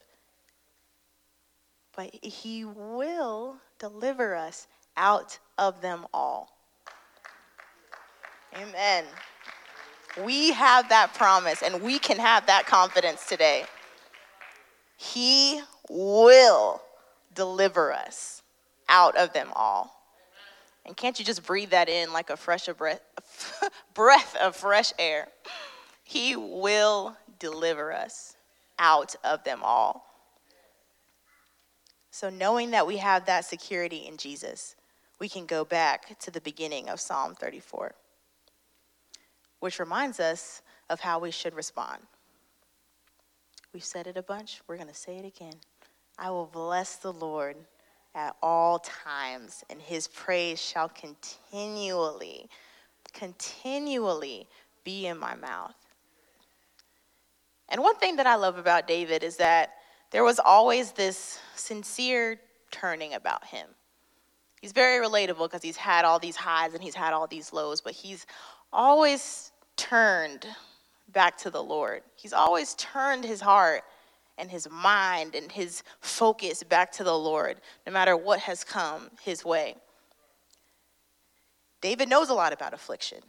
But 1.95 2.13
He 2.23 2.65
will 2.65 3.57
deliver 3.79 4.35
us 4.35 4.67
out 4.97 5.39
of 5.57 5.81
them 5.81 6.05
all. 6.13 6.57
Amen. 8.55 9.05
We 10.25 10.51
have 10.51 10.89
that 10.89 11.13
promise, 11.13 11.61
and 11.61 11.81
we 11.81 11.99
can 11.99 12.17
have 12.17 12.47
that 12.47 12.65
confidence 12.65 13.27
today. 13.27 13.65
He 14.97 15.61
will 15.89 16.81
deliver 17.33 17.93
us 17.93 18.41
out 18.89 19.15
of 19.15 19.31
them 19.31 19.49
all. 19.55 19.93
And 20.85 20.97
can't 20.97 21.19
you 21.19 21.25
just 21.25 21.45
breathe 21.45 21.69
that 21.69 21.87
in 21.87 22.11
like 22.11 22.29
a 22.29 22.37
fresh 22.37 22.67
breath, 22.67 23.01
breath 23.93 24.35
of 24.37 24.55
fresh 24.55 24.91
air? 24.97 25.27
He 26.03 26.35
will 26.35 27.15
deliver 27.39 27.93
us 27.93 28.35
out 28.79 29.15
of 29.23 29.43
them 29.43 29.59
all. 29.63 30.05
So, 32.09 32.29
knowing 32.29 32.71
that 32.71 32.87
we 32.87 32.97
have 32.97 33.25
that 33.25 33.45
security 33.45 34.07
in 34.07 34.17
Jesus, 34.17 34.75
we 35.19 35.29
can 35.29 35.45
go 35.45 35.63
back 35.63 36.17
to 36.19 36.31
the 36.31 36.41
beginning 36.41 36.89
of 36.89 36.99
Psalm 36.99 37.35
34, 37.35 37.93
which 39.59 39.79
reminds 39.79 40.19
us 40.19 40.61
of 40.89 41.01
how 41.01 41.19
we 41.19 41.29
should 41.29 41.53
respond. 41.53 42.01
We've 43.73 43.83
said 43.83 44.07
it 44.07 44.17
a 44.17 44.23
bunch. 44.23 44.61
We're 44.67 44.77
going 44.77 44.87
to 44.87 44.93
say 44.93 45.17
it 45.17 45.25
again. 45.25 45.55
I 46.17 46.31
will 46.31 46.47
bless 46.47 46.95
the 46.95 47.13
Lord 47.13 47.55
at 48.15 48.35
all 48.41 48.79
times, 48.79 49.63
and 49.69 49.79
his 49.79 50.07
praise 50.07 50.59
shall 50.59 50.89
continually, 50.89 52.49
continually 53.13 54.47
be 54.83 55.05
in 55.05 55.17
my 55.17 55.35
mouth. 55.35 55.75
And 57.69 57.81
one 57.81 57.95
thing 57.97 58.15
that 58.15 58.25
I 58.25 58.35
love 58.35 58.57
about 58.57 58.87
David 58.87 59.23
is 59.23 59.37
that 59.37 59.73
there 60.11 60.23
was 60.23 60.39
always 60.39 60.93
this 60.93 61.39
sincere 61.55 62.39
turning 62.71 63.13
about 63.13 63.45
him. 63.45 63.67
He's 64.61 64.71
very 64.71 65.05
relatable 65.05 65.43
because 65.45 65.61
he's 65.61 65.77
had 65.77 66.05
all 66.05 66.17
these 66.17 66.35
highs 66.35 66.73
and 66.73 66.81
he's 66.81 66.95
had 66.95 67.13
all 67.13 67.27
these 67.27 67.53
lows, 67.53 67.81
but 67.81 67.93
he's 67.93 68.25
always 68.71 69.51
turned 69.75 70.47
back 71.11 71.37
to 71.39 71.49
the 71.49 71.63
Lord. 71.63 72.01
He's 72.15 72.33
always 72.33 72.75
turned 72.75 73.23
his 73.23 73.41
heart 73.41 73.83
and 74.37 74.51
his 74.51 74.69
mind 74.69 75.35
and 75.35 75.51
his 75.51 75.83
focus 75.99 76.63
back 76.63 76.91
to 76.93 77.03
the 77.03 77.17
Lord, 77.17 77.57
no 77.85 77.91
matter 77.91 78.15
what 78.15 78.39
has 78.41 78.63
come 78.63 79.09
his 79.21 79.43
way. 79.43 79.75
David 81.81 82.09
knows 82.09 82.29
a 82.29 82.33
lot 82.33 82.53
about 82.53 82.73
affliction. 82.73 83.19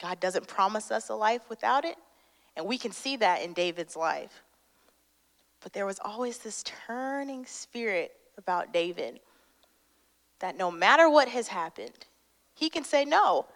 God 0.00 0.20
doesn't 0.20 0.48
promise 0.48 0.90
us 0.90 1.08
a 1.08 1.14
life 1.14 1.48
without 1.48 1.84
it, 1.84 1.96
and 2.56 2.66
we 2.66 2.78
can 2.78 2.92
see 2.92 3.16
that 3.16 3.42
in 3.42 3.52
David's 3.52 3.96
life. 3.96 4.42
But 5.60 5.72
there 5.72 5.86
was 5.86 5.98
always 6.04 6.38
this 6.38 6.62
turning 6.86 7.46
spirit 7.46 8.12
about 8.36 8.72
David 8.72 9.20
that 10.40 10.56
no 10.56 10.70
matter 10.70 11.08
what 11.08 11.28
has 11.28 11.48
happened, 11.48 12.06
he 12.54 12.68
can 12.68 12.84
say, 12.84 13.04
No, 13.04 13.46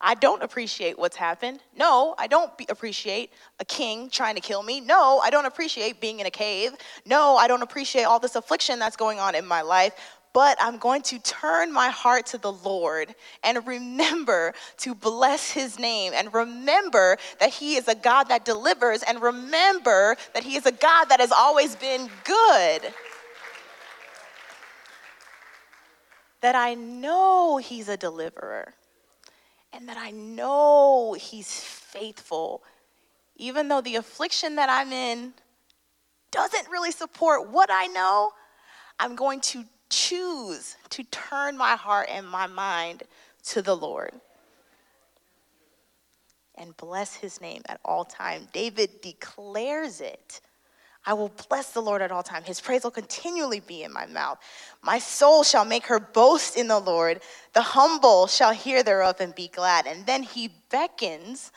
I 0.00 0.14
don't 0.14 0.42
appreciate 0.42 0.98
what's 0.98 1.16
happened. 1.16 1.60
No, 1.76 2.14
I 2.18 2.26
don't 2.26 2.56
be- 2.56 2.66
appreciate 2.70 3.32
a 3.58 3.64
king 3.66 4.08
trying 4.08 4.34
to 4.34 4.40
kill 4.40 4.62
me. 4.62 4.80
No, 4.80 5.18
I 5.18 5.28
don't 5.28 5.44
appreciate 5.44 6.00
being 6.00 6.20
in 6.20 6.26
a 6.26 6.30
cave. 6.30 6.72
No, 7.04 7.36
I 7.36 7.46
don't 7.46 7.62
appreciate 7.62 8.04
all 8.04 8.18
this 8.18 8.34
affliction 8.34 8.78
that's 8.78 8.96
going 8.96 9.18
on 9.18 9.34
in 9.34 9.44
my 9.44 9.60
life. 9.60 9.94
But 10.32 10.56
I'm 10.60 10.78
going 10.78 11.02
to 11.02 11.18
turn 11.18 11.72
my 11.72 11.88
heart 11.88 12.26
to 12.26 12.38
the 12.38 12.52
Lord 12.52 13.14
and 13.42 13.66
remember 13.66 14.54
to 14.78 14.94
bless 14.94 15.50
his 15.50 15.78
name 15.78 16.12
and 16.14 16.32
remember 16.32 17.18
that 17.40 17.50
he 17.50 17.74
is 17.74 17.88
a 17.88 17.96
God 17.96 18.24
that 18.28 18.44
delivers 18.44 19.02
and 19.02 19.20
remember 19.20 20.16
that 20.32 20.44
he 20.44 20.56
is 20.56 20.66
a 20.66 20.72
God 20.72 21.06
that 21.06 21.20
has 21.20 21.32
always 21.32 21.74
been 21.76 22.08
good. 22.24 22.94
That 26.42 26.54
I 26.54 26.74
know 26.74 27.58
he's 27.58 27.88
a 27.88 27.96
deliverer 27.96 28.72
and 29.72 29.88
that 29.88 29.96
I 29.96 30.10
know 30.10 31.14
He's 31.18 31.60
faithful. 31.60 32.62
Even 33.36 33.68
though 33.68 33.80
the 33.80 33.96
affliction 33.96 34.56
that 34.56 34.68
I'm 34.68 34.92
in 34.92 35.32
doesn't 36.30 36.68
really 36.68 36.92
support 36.92 37.50
what 37.50 37.70
I 37.72 37.86
know, 37.86 38.32
I'm 38.98 39.16
going 39.16 39.40
to 39.40 39.64
choose 39.88 40.76
to 40.90 41.02
turn 41.04 41.56
my 41.56 41.74
heart 41.74 42.08
and 42.10 42.26
my 42.26 42.46
mind 42.46 43.02
to 43.44 43.62
the 43.62 43.76
Lord 43.76 44.12
and 46.60 46.76
bless 46.76 47.14
his 47.14 47.40
name 47.40 47.62
at 47.66 47.80
all 47.84 48.04
time. 48.04 48.46
David 48.52 49.00
declares 49.00 50.00
it 50.00 50.40
I 51.06 51.14
will 51.14 51.32
bless 51.48 51.72
the 51.72 51.80
Lord 51.80 52.02
at 52.02 52.12
all 52.12 52.22
times. 52.22 52.46
His 52.46 52.60
praise 52.60 52.84
will 52.84 52.90
continually 52.90 53.60
be 53.60 53.82
in 53.82 53.92
my 53.92 54.06
mouth. 54.06 54.38
My 54.82 54.98
soul 54.98 55.42
shall 55.44 55.64
make 55.64 55.86
her 55.86 55.98
boast 55.98 56.56
in 56.56 56.68
the 56.68 56.78
Lord. 56.78 57.20
The 57.54 57.62
humble 57.62 58.26
shall 58.26 58.52
hear 58.52 58.82
thereof 58.82 59.16
and 59.20 59.34
be 59.34 59.48
glad. 59.48 59.86
And 59.86 60.04
then 60.04 60.22
he 60.22 60.50
beckons, 60.70 61.52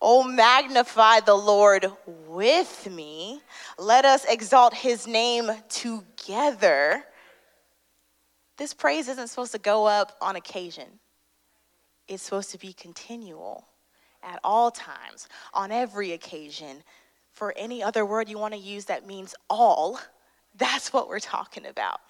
Oh, 0.00 0.22
magnify 0.22 1.20
the 1.20 1.34
Lord 1.34 1.90
with 2.26 2.86
me. 2.90 3.40
Let 3.78 4.04
us 4.04 4.26
exalt 4.28 4.74
his 4.74 5.06
name 5.06 5.50
together. 5.70 7.02
This 8.58 8.74
praise 8.74 9.08
isn't 9.08 9.28
supposed 9.28 9.52
to 9.52 9.58
go 9.58 9.86
up 9.86 10.16
on 10.20 10.36
occasion, 10.36 11.00
it's 12.08 12.22
supposed 12.22 12.50
to 12.52 12.58
be 12.58 12.72
continual 12.74 13.66
at 14.22 14.38
all 14.44 14.70
times, 14.70 15.28
on 15.54 15.72
every 15.72 16.12
occasion 16.12 16.82
for 17.36 17.52
any 17.54 17.82
other 17.82 18.06
word 18.06 18.30
you 18.30 18.38
want 18.38 18.54
to 18.54 18.60
use 18.60 18.86
that 18.86 19.06
means 19.06 19.34
all, 19.50 20.00
that's 20.56 20.92
what 20.92 21.06
we're 21.06 21.20
talking 21.20 21.66
about. 21.66 22.00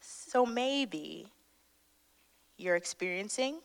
So 0.00 0.46
maybe 0.46 1.26
you're 2.56 2.76
experiencing 2.76 3.58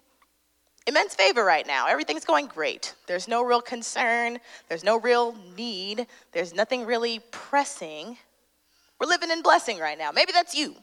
immense 0.88 1.14
favor 1.14 1.46
right 1.46 1.68
now. 1.68 1.86
Everything's 1.86 2.26
going 2.26 2.48
great. 2.48 2.96
There's 3.06 3.28
no 3.28 3.44
real 3.44 3.62
concern, 3.62 4.40
there's 4.68 4.84
no 4.84 5.00
real 5.00 5.36
need, 5.56 6.08
there's 6.32 6.56
nothing 6.56 6.86
really 6.88 7.20
pressing. 7.30 8.18
We're 9.00 9.08
living 9.08 9.30
in 9.30 9.44
blessing 9.44 9.78
right 9.78 9.98
now. 9.98 10.12
Maybe 10.12 10.32
that's 10.32 10.56
you. 10.56 10.76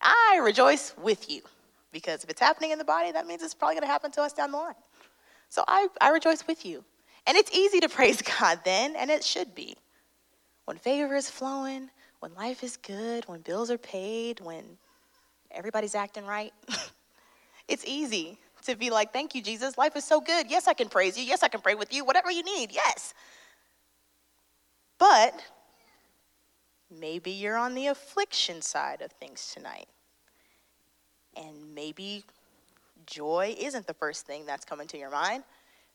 I 0.00 0.40
rejoice 0.42 0.94
with 1.02 1.30
you 1.30 1.42
because 1.92 2.24
if 2.24 2.30
it's 2.30 2.40
happening 2.40 2.70
in 2.70 2.78
the 2.78 2.84
body, 2.84 3.12
that 3.12 3.26
means 3.26 3.42
it's 3.42 3.54
probably 3.54 3.74
going 3.74 3.86
to 3.86 3.92
happen 3.92 4.10
to 4.12 4.22
us 4.22 4.32
down 4.32 4.52
the 4.52 4.58
line. 4.58 4.74
So 5.50 5.64
I, 5.68 5.88
I 6.00 6.10
rejoice 6.10 6.46
with 6.46 6.64
you. 6.64 6.82
And 7.26 7.36
it's 7.36 7.52
easy 7.52 7.80
to 7.80 7.88
praise 7.90 8.22
God 8.22 8.60
then, 8.64 8.96
and 8.96 9.10
it 9.10 9.24
should 9.24 9.54
be. 9.54 9.76
When 10.64 10.78
favor 10.78 11.14
is 11.14 11.28
flowing, 11.28 11.90
when 12.20 12.34
life 12.34 12.64
is 12.64 12.76
good, 12.76 13.24
when 13.26 13.40
bills 13.40 13.70
are 13.70 13.78
paid, 13.78 14.40
when 14.40 14.64
everybody's 15.50 15.94
acting 15.94 16.24
right, 16.24 16.52
it's 17.68 17.84
easy 17.86 18.38
to 18.64 18.76
be 18.76 18.90
like, 18.90 19.12
Thank 19.12 19.34
you, 19.34 19.42
Jesus. 19.42 19.76
Life 19.76 19.96
is 19.96 20.04
so 20.04 20.20
good. 20.20 20.50
Yes, 20.50 20.66
I 20.66 20.72
can 20.72 20.88
praise 20.88 21.18
you. 21.18 21.24
Yes, 21.24 21.42
I 21.42 21.48
can 21.48 21.60
pray 21.60 21.74
with 21.74 21.92
you. 21.92 22.04
Whatever 22.04 22.30
you 22.30 22.42
need. 22.42 22.72
Yes. 22.72 23.12
But 24.98 25.34
maybe 26.90 27.30
you're 27.30 27.58
on 27.58 27.74
the 27.74 27.88
affliction 27.88 28.62
side 28.62 29.02
of 29.02 29.12
things 29.12 29.52
tonight. 29.54 29.86
And 31.36 31.74
maybe 31.74 32.24
joy 33.06 33.54
isn't 33.58 33.86
the 33.86 33.94
first 33.94 34.24
thing 34.24 34.46
that's 34.46 34.64
coming 34.64 34.86
to 34.88 34.98
your 34.98 35.10
mind. 35.10 35.44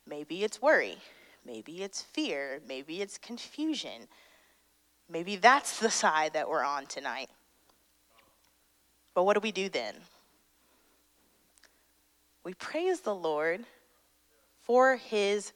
Maybe 0.07 0.43
it's 0.43 0.61
worry. 0.61 0.97
Maybe 1.45 1.81
it's 1.81 2.01
fear. 2.01 2.61
Maybe 2.67 3.01
it's 3.01 3.17
confusion. 3.17 4.07
Maybe 5.09 5.35
that's 5.35 5.79
the 5.79 5.89
side 5.89 6.33
that 6.33 6.49
we're 6.49 6.63
on 6.63 6.85
tonight. 6.85 7.29
But 9.13 9.23
what 9.23 9.33
do 9.33 9.39
we 9.39 9.51
do 9.51 9.69
then? 9.69 9.95
We 12.43 12.53
praise 12.53 13.01
the 13.01 13.15
Lord 13.15 13.65
for 14.61 14.97
his 14.97 15.51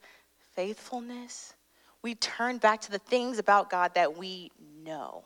faithfulness. 0.54 1.54
We 2.02 2.14
turn 2.14 2.58
back 2.58 2.80
to 2.82 2.90
the 2.90 2.98
things 2.98 3.38
about 3.38 3.70
God 3.70 3.94
that 3.94 4.18
we 4.18 4.50
know. 4.84 5.24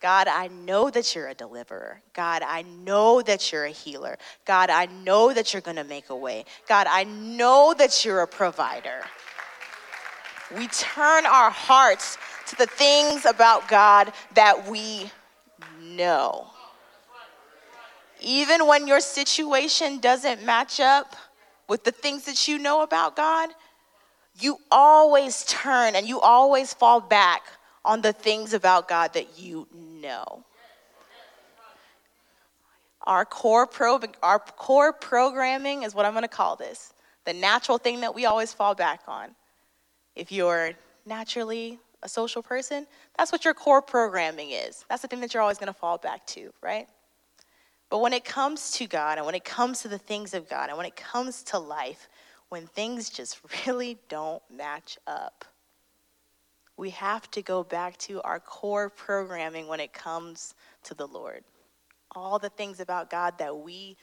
God, 0.00 0.28
I 0.28 0.48
know 0.48 0.90
that 0.90 1.14
you're 1.14 1.28
a 1.28 1.34
deliverer. 1.34 2.02
God, 2.12 2.42
I 2.42 2.62
know 2.62 3.22
that 3.22 3.50
you're 3.52 3.64
a 3.64 3.70
healer. 3.70 4.18
God, 4.44 4.68
I 4.68 4.86
know 4.86 5.32
that 5.32 5.52
you're 5.52 5.62
going 5.62 5.76
to 5.76 5.84
make 5.84 6.10
a 6.10 6.16
way. 6.16 6.44
God, 6.68 6.86
I 6.88 7.04
know 7.04 7.74
that 7.78 8.04
you're 8.04 8.20
a 8.20 8.26
provider 8.26 9.02
we 10.54 10.68
turn 10.68 11.26
our 11.26 11.50
hearts 11.50 12.18
to 12.46 12.56
the 12.56 12.66
things 12.66 13.26
about 13.26 13.68
God 13.68 14.12
that 14.34 14.68
we 14.68 15.10
know. 15.82 16.46
Even 18.20 18.66
when 18.66 18.86
your 18.86 19.00
situation 19.00 19.98
doesn't 19.98 20.44
match 20.44 20.80
up 20.80 21.16
with 21.68 21.84
the 21.84 21.90
things 21.90 22.24
that 22.24 22.48
you 22.48 22.58
know 22.58 22.82
about 22.82 23.16
God, 23.16 23.50
you 24.40 24.58
always 24.70 25.44
turn 25.44 25.96
and 25.96 26.06
you 26.06 26.20
always 26.20 26.72
fall 26.72 27.00
back 27.00 27.42
on 27.84 28.00
the 28.00 28.12
things 28.12 28.52
about 28.54 28.88
God 28.88 29.14
that 29.14 29.38
you 29.38 29.66
know. 29.72 30.44
Our 33.02 33.24
core, 33.24 33.66
pro, 33.66 34.00
our 34.22 34.38
core 34.38 34.92
programming 34.92 35.84
is 35.84 35.94
what 35.94 36.04
I'm 36.06 36.12
going 36.12 36.22
to 36.22 36.28
call 36.28 36.56
this 36.56 36.92
the 37.24 37.32
natural 37.32 37.78
thing 37.78 38.00
that 38.00 38.14
we 38.14 38.24
always 38.24 38.52
fall 38.52 38.74
back 38.74 39.00
on 39.08 39.34
if 40.16 40.32
you're 40.32 40.72
naturally 41.04 41.78
a 42.02 42.08
social 42.08 42.42
person, 42.42 42.86
that's 43.16 43.30
what 43.30 43.44
your 43.44 43.54
core 43.54 43.82
programming 43.82 44.50
is. 44.50 44.84
That's 44.88 45.02
the 45.02 45.08
thing 45.08 45.20
that 45.20 45.34
you're 45.34 45.42
always 45.42 45.58
going 45.58 45.72
to 45.72 45.78
fall 45.78 45.98
back 45.98 46.26
to, 46.28 46.52
right? 46.62 46.88
But 47.90 48.00
when 48.00 48.12
it 48.12 48.24
comes 48.24 48.72
to 48.72 48.86
God 48.86 49.18
and 49.18 49.26
when 49.26 49.34
it 49.34 49.44
comes 49.44 49.82
to 49.82 49.88
the 49.88 49.98
things 49.98 50.34
of 50.34 50.48
God 50.48 50.68
and 50.68 50.76
when 50.76 50.86
it 50.86 50.96
comes 50.96 51.42
to 51.44 51.58
life, 51.58 52.08
when 52.48 52.66
things 52.66 53.10
just 53.10 53.38
really 53.66 53.98
don't 54.08 54.42
match 54.50 54.98
up, 55.06 55.44
we 56.76 56.90
have 56.90 57.30
to 57.30 57.42
go 57.42 57.62
back 57.62 57.96
to 57.98 58.20
our 58.22 58.40
core 58.40 58.90
programming 58.90 59.66
when 59.66 59.80
it 59.80 59.92
comes 59.92 60.54
to 60.84 60.94
the 60.94 61.06
Lord. 61.06 61.42
All 62.14 62.38
the 62.38 62.50
things 62.50 62.80
about 62.80 63.10
God 63.10 63.38
that 63.38 63.56
we 63.56 63.96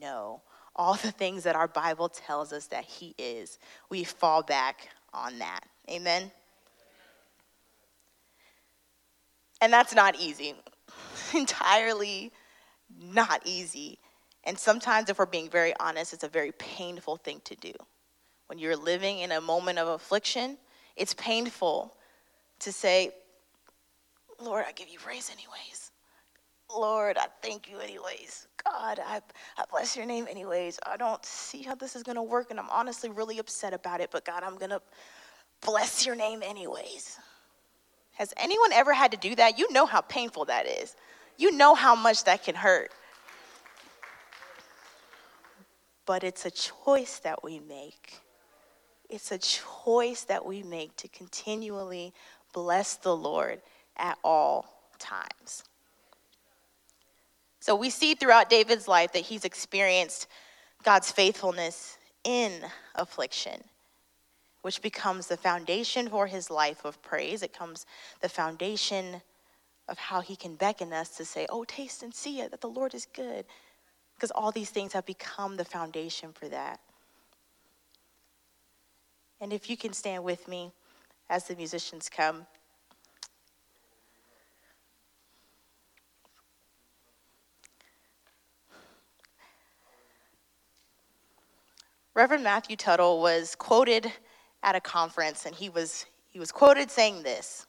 know, 0.00 0.42
all 0.76 0.94
the 0.94 1.10
things 1.10 1.42
that 1.42 1.56
our 1.56 1.66
Bible 1.66 2.08
tells 2.08 2.52
us 2.52 2.66
that 2.66 2.84
He 2.84 3.14
is, 3.18 3.58
we 3.88 4.04
fall 4.04 4.42
back 4.42 4.88
on 5.12 5.38
that. 5.38 5.60
Amen? 5.90 6.30
And 9.60 9.72
that's 9.72 9.94
not 9.94 10.16
easy. 10.18 10.54
Entirely 11.34 12.32
not 12.98 13.42
easy. 13.44 13.98
And 14.44 14.58
sometimes, 14.58 15.10
if 15.10 15.18
we're 15.18 15.26
being 15.26 15.50
very 15.50 15.74
honest, 15.78 16.12
it's 16.12 16.24
a 16.24 16.28
very 16.28 16.52
painful 16.52 17.16
thing 17.16 17.40
to 17.44 17.54
do. 17.56 17.72
When 18.46 18.58
you're 18.58 18.76
living 18.76 19.18
in 19.18 19.32
a 19.32 19.40
moment 19.40 19.78
of 19.78 19.88
affliction, 19.88 20.56
it's 20.96 21.14
painful 21.14 21.94
to 22.60 22.72
say, 22.72 23.12
Lord, 24.40 24.64
I 24.66 24.72
give 24.72 24.88
you 24.88 24.98
praise 24.98 25.30
anyways. 25.30 25.90
Lord, 26.74 27.18
I 27.18 27.26
thank 27.42 27.70
you 27.70 27.78
anyways. 27.78 28.46
God, 28.64 29.00
I, 29.04 29.20
I 29.56 29.64
bless 29.70 29.96
your 29.96 30.06
name 30.06 30.26
anyways. 30.28 30.78
I 30.86 30.96
don't 30.96 31.24
see 31.24 31.62
how 31.62 31.74
this 31.74 31.96
is 31.96 32.02
going 32.02 32.16
to 32.16 32.22
work, 32.22 32.50
and 32.50 32.58
I'm 32.58 32.70
honestly 32.70 33.10
really 33.10 33.38
upset 33.38 33.72
about 33.72 34.00
it, 34.00 34.10
but 34.10 34.24
God, 34.24 34.42
I'm 34.42 34.56
going 34.56 34.70
to 34.70 34.82
bless 35.64 36.06
your 36.06 36.16
name 36.16 36.42
anyways. 36.42 37.18
Has 38.12 38.34
anyone 38.36 38.72
ever 38.72 38.92
had 38.92 39.12
to 39.12 39.16
do 39.16 39.34
that? 39.36 39.58
You 39.58 39.72
know 39.72 39.86
how 39.86 40.00
painful 40.02 40.46
that 40.46 40.66
is. 40.66 40.94
You 41.36 41.52
know 41.52 41.74
how 41.74 41.94
much 41.94 42.24
that 42.24 42.44
can 42.44 42.54
hurt. 42.54 42.90
But 46.04 46.24
it's 46.24 46.44
a 46.44 46.50
choice 46.50 47.18
that 47.20 47.42
we 47.42 47.60
make. 47.60 48.20
It's 49.08 49.32
a 49.32 49.38
choice 49.38 50.24
that 50.24 50.44
we 50.44 50.62
make 50.62 50.96
to 50.96 51.08
continually 51.08 52.12
bless 52.52 52.96
the 52.96 53.16
Lord 53.16 53.62
at 53.96 54.18
all 54.22 54.90
times. 54.98 55.64
So 57.60 57.76
we 57.76 57.90
see 57.90 58.14
throughout 58.14 58.48
David's 58.48 58.88
life 58.88 59.12
that 59.12 59.20
he's 59.20 59.44
experienced 59.44 60.26
God's 60.82 61.12
faithfulness 61.12 61.98
in 62.24 62.52
affliction, 62.94 63.62
which 64.62 64.80
becomes 64.80 65.26
the 65.26 65.36
foundation 65.36 66.08
for 66.08 66.26
his 66.26 66.50
life 66.50 66.84
of 66.84 67.00
praise. 67.02 67.42
It 67.42 67.52
comes 67.52 67.84
the 68.22 68.28
foundation 68.28 69.20
of 69.88 69.98
how 69.98 70.20
he 70.20 70.36
can 70.36 70.54
beckon 70.54 70.92
us 70.92 71.10
to 71.16 71.24
say, 71.24 71.46
Oh, 71.50 71.64
taste 71.64 72.02
and 72.02 72.14
see 72.14 72.40
it 72.40 72.50
that 72.50 72.60
the 72.60 72.68
Lord 72.68 72.94
is 72.94 73.06
good. 73.14 73.44
Because 74.14 74.30
all 74.30 74.52
these 74.52 74.70
things 74.70 74.92
have 74.92 75.06
become 75.06 75.56
the 75.56 75.64
foundation 75.64 76.32
for 76.32 76.48
that. 76.48 76.80
And 79.40 79.52
if 79.52 79.70
you 79.70 79.76
can 79.76 79.92
stand 79.92 80.24
with 80.24 80.46
me 80.48 80.72
as 81.30 81.44
the 81.44 81.56
musicians 81.56 82.08
come. 82.08 82.46
Reverend 92.20 92.44
Matthew 92.44 92.76
Tuttle 92.76 93.22
was 93.22 93.54
quoted 93.54 94.12
at 94.62 94.74
a 94.74 94.80
conference, 94.82 95.46
and 95.46 95.54
he 95.54 95.70
was, 95.70 96.04
he 96.26 96.38
was 96.38 96.52
quoted 96.52 96.90
saying 96.90 97.22
this 97.22 97.66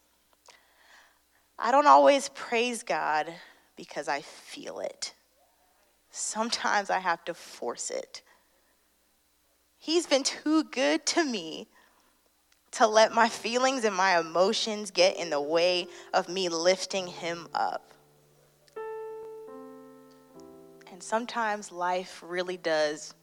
I 1.58 1.72
don't 1.72 1.88
always 1.88 2.28
praise 2.28 2.84
God 2.84 3.34
because 3.78 4.10
I 4.10 4.20
feel 4.20 4.82
it. 4.82 5.14
Sometimes 6.10 6.90
I 6.90 7.00
have 7.00 7.24
to 7.24 7.34
force 7.34 7.92
it. 7.92 8.24
He's 9.78 10.06
been 10.06 10.24
too 10.24 10.66
good 10.66 11.06
to 11.06 11.24
me 11.24 11.70
to 12.72 12.88
let 12.88 13.14
my 13.14 13.30
feelings 13.30 13.86
and 13.86 13.96
my 13.96 14.20
emotions 14.20 14.92
get 14.92 15.16
in 15.16 15.30
the 15.30 15.40
way 15.40 15.88
of 16.14 16.28
me 16.28 16.50
lifting 16.50 17.08
him 17.08 17.48
up. 17.54 17.94
And 20.92 21.02
sometimes 21.02 21.72
life 21.72 22.22
really 22.28 22.58
does 22.58 23.14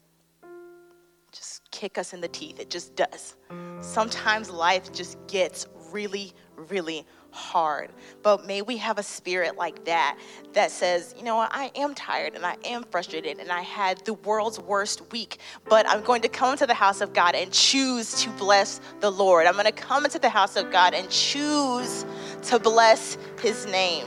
just 1.32 1.70
kick 1.70 1.98
us 1.98 2.12
in 2.12 2.20
the 2.20 2.28
teeth. 2.28 2.58
It 2.58 2.70
just 2.70 2.96
does. 2.96 3.36
Sometimes 3.80 4.50
life 4.50 4.92
just 4.92 5.18
gets 5.26 5.66
really, 5.92 6.32
really 6.56 7.06
hard. 7.30 7.90
But 8.22 8.46
may 8.46 8.62
we 8.62 8.76
have 8.78 8.98
a 8.98 9.02
spirit 9.02 9.56
like 9.56 9.84
that 9.84 10.18
that 10.54 10.70
says, 10.70 11.14
you 11.16 11.24
know 11.24 11.36
what, 11.36 11.50
I 11.52 11.70
am 11.74 11.94
tired 11.94 12.34
and 12.34 12.44
I 12.44 12.56
am 12.64 12.84
frustrated 12.84 13.38
and 13.38 13.50
I 13.50 13.60
had 13.60 14.04
the 14.04 14.14
world's 14.14 14.58
worst 14.58 15.12
week, 15.12 15.38
but 15.68 15.88
I'm 15.88 16.02
going 16.02 16.22
to 16.22 16.28
come 16.28 16.56
to 16.56 16.66
the 16.66 16.74
house 16.74 17.00
of 17.00 17.12
God 17.12 17.34
and 17.34 17.52
choose 17.52 18.22
to 18.22 18.30
bless 18.30 18.80
the 19.00 19.10
Lord. 19.10 19.46
I'm 19.46 19.54
going 19.54 19.66
to 19.66 19.72
come 19.72 20.04
into 20.04 20.18
the 20.18 20.30
house 20.30 20.56
of 20.56 20.70
God 20.70 20.94
and 20.94 21.08
choose 21.10 22.04
to 22.44 22.58
bless 22.58 23.18
his 23.40 23.66
name. 23.66 24.06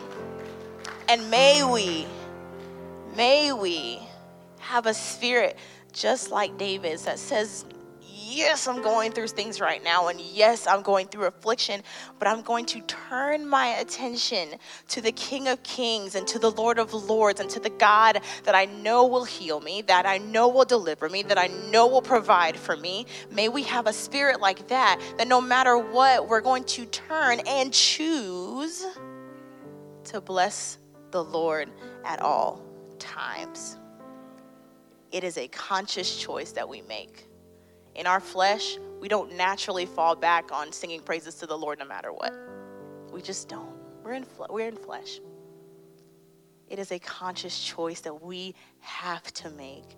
And 1.07 1.29
may 1.29 1.63
we, 1.63 2.07
may 3.15 3.53
we 3.53 3.99
have 4.59 4.85
a 4.85 4.93
spirit 4.93 5.57
just 5.93 6.31
like 6.31 6.57
David's 6.57 7.05
that 7.05 7.19
says, 7.19 7.65
Yes, 8.33 8.65
I'm 8.65 8.81
going 8.81 9.11
through 9.11 9.27
things 9.27 9.59
right 9.59 9.83
now, 9.83 10.07
and 10.07 10.19
yes, 10.21 10.65
I'm 10.65 10.83
going 10.83 11.07
through 11.07 11.25
affliction, 11.25 11.81
but 12.17 12.29
I'm 12.29 12.41
going 12.41 12.65
to 12.67 12.79
turn 12.81 13.45
my 13.45 13.67
attention 13.67 14.49
to 14.89 15.01
the 15.01 15.11
King 15.11 15.49
of 15.49 15.61
Kings 15.63 16.15
and 16.15 16.25
to 16.27 16.39
the 16.39 16.49
Lord 16.51 16.79
of 16.79 16.93
Lords 16.93 17.41
and 17.41 17.49
to 17.49 17.59
the 17.59 17.69
God 17.69 18.21
that 18.43 18.55
I 18.55 18.65
know 18.65 19.05
will 19.05 19.25
heal 19.25 19.59
me, 19.59 19.81
that 19.81 20.05
I 20.05 20.17
know 20.17 20.47
will 20.47 20.63
deliver 20.63 21.09
me, 21.09 21.23
that 21.23 21.37
I 21.37 21.47
know 21.47 21.87
will 21.87 22.01
provide 22.01 22.55
for 22.55 22.77
me. 22.77 23.05
May 23.31 23.49
we 23.49 23.63
have 23.63 23.85
a 23.85 23.93
spirit 23.93 24.39
like 24.39 24.67
that, 24.69 25.01
that 25.17 25.27
no 25.27 25.41
matter 25.41 25.77
what, 25.77 26.29
we're 26.29 26.41
going 26.41 26.63
to 26.65 26.85
turn 26.85 27.41
and 27.45 27.73
choose 27.73 28.85
to 30.05 30.21
bless 30.21 30.77
the 31.11 31.23
Lord 31.23 31.69
at 32.05 32.21
all 32.21 32.61
times. 32.97 33.77
It 35.11 35.23
is 35.23 35.37
a 35.37 35.47
conscious 35.49 36.17
choice 36.17 36.51
that 36.53 36.67
we 36.67 36.81
make. 36.83 37.27
In 37.95 38.07
our 38.07 38.21
flesh, 38.21 38.77
we 38.99 39.09
don't 39.09 39.35
naturally 39.35 39.85
fall 39.85 40.15
back 40.15 40.51
on 40.51 40.71
singing 40.71 41.01
praises 41.01 41.35
to 41.35 41.45
the 41.45 41.57
Lord 41.57 41.79
no 41.79 41.85
matter 41.85 42.13
what. 42.13 42.33
We 43.11 43.21
just 43.21 43.49
don't. 43.49 43.75
We're 44.03 44.13
in, 44.13 44.25
we're 44.49 44.67
in 44.67 44.77
flesh. 44.77 45.19
It 46.69 46.79
is 46.79 46.93
a 46.93 46.99
conscious 46.99 47.61
choice 47.61 47.99
that 48.01 48.23
we 48.23 48.55
have 48.79 49.23
to 49.33 49.49
make 49.49 49.97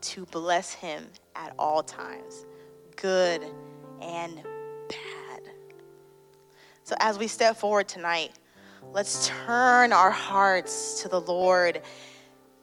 to 0.00 0.24
bless 0.26 0.72
Him 0.72 1.06
at 1.36 1.52
all 1.58 1.82
times, 1.82 2.46
good 2.96 3.42
and 4.00 4.42
bad. 4.88 5.42
So, 6.84 6.94
as 7.00 7.18
we 7.18 7.26
step 7.26 7.56
forward 7.56 7.88
tonight, 7.88 8.32
let's 8.92 9.28
turn 9.28 9.92
our 9.92 10.10
hearts 10.10 11.02
to 11.02 11.08
the 11.08 11.20
Lord 11.20 11.82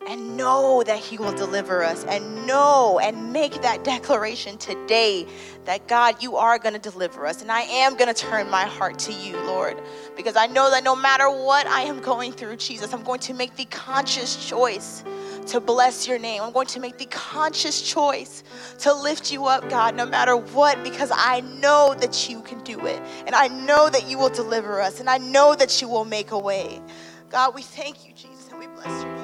and 0.08 0.36
know 0.36 0.84
that 0.86 1.00
He 1.00 1.18
will 1.18 1.34
deliver 1.34 1.84
us, 1.84 2.04
and 2.06 2.46
know 2.48 3.00
and 3.00 3.32
make 3.32 3.62
that 3.62 3.84
declaration 3.84 4.58
today 4.58 5.28
that 5.66 5.88
God, 5.88 6.22
you 6.22 6.38
are 6.38 6.58
going 6.58 6.74
to 6.74 6.80
deliver 6.80 7.26
us, 7.26 7.42
and 7.42 7.52
I 7.52 7.62
am 7.62 7.96
going 7.96 8.14
to 8.14 8.14
turn 8.14 8.50
my 8.50 8.64
heart 8.64 8.98
to 9.00 9.14
you, 9.14 9.38
Lord, 9.42 9.82
because 10.16 10.36
I 10.36 10.48
know 10.48 10.72
that 10.72 10.84
no 10.84 10.96
matter 10.96 11.30
what 11.30 11.68
I 11.68 11.82
am 11.82 12.00
going 12.00 12.32
through, 12.32 12.58
Jesus, 12.58 12.94
I'm 12.94 13.04
going 13.04 13.20
to 13.22 13.34
make 13.34 13.56
the 13.56 13.66
conscious 13.66 14.48
choice 14.48 15.04
to 15.48 15.60
bless 15.60 16.08
your 16.08 16.20
name. 16.20 16.42
I'm 16.42 16.52
going 16.52 16.68
to 16.68 16.80
make 16.80 16.98
the 16.98 17.06
conscious 17.08 17.82
choice 17.82 18.44
to 18.80 18.94
lift 18.94 19.32
you 19.32 19.46
up, 19.46 19.70
God, 19.70 19.96
no 19.96 20.06
matter 20.06 20.36
what, 20.36 20.84
because 20.84 21.12
I 21.14 21.42
know 21.42 21.96
that 22.00 22.30
you 22.30 22.42
can 22.42 22.60
do 22.64 22.86
it, 22.86 23.02
and 23.26 23.36
I 23.36 23.48
know 23.48 23.90
that 23.90 24.08
you 24.08 24.18
will 24.18 24.30
deliver 24.30 24.82
us, 24.82 25.00
and 25.00 25.10
I 25.10 25.18
know 25.18 25.56
that 25.56 25.82
you 25.82 25.88
will 25.88 26.06
make 26.06 26.32
a 26.32 26.40
way. 26.40 26.82
God, 27.30 27.56
we 27.56 27.62
thank 27.62 28.08
you, 28.08 28.14
Jesus, 28.14 28.50
and 28.50 28.60
we 28.60 28.68
bless 28.68 29.04
name. 29.04 29.21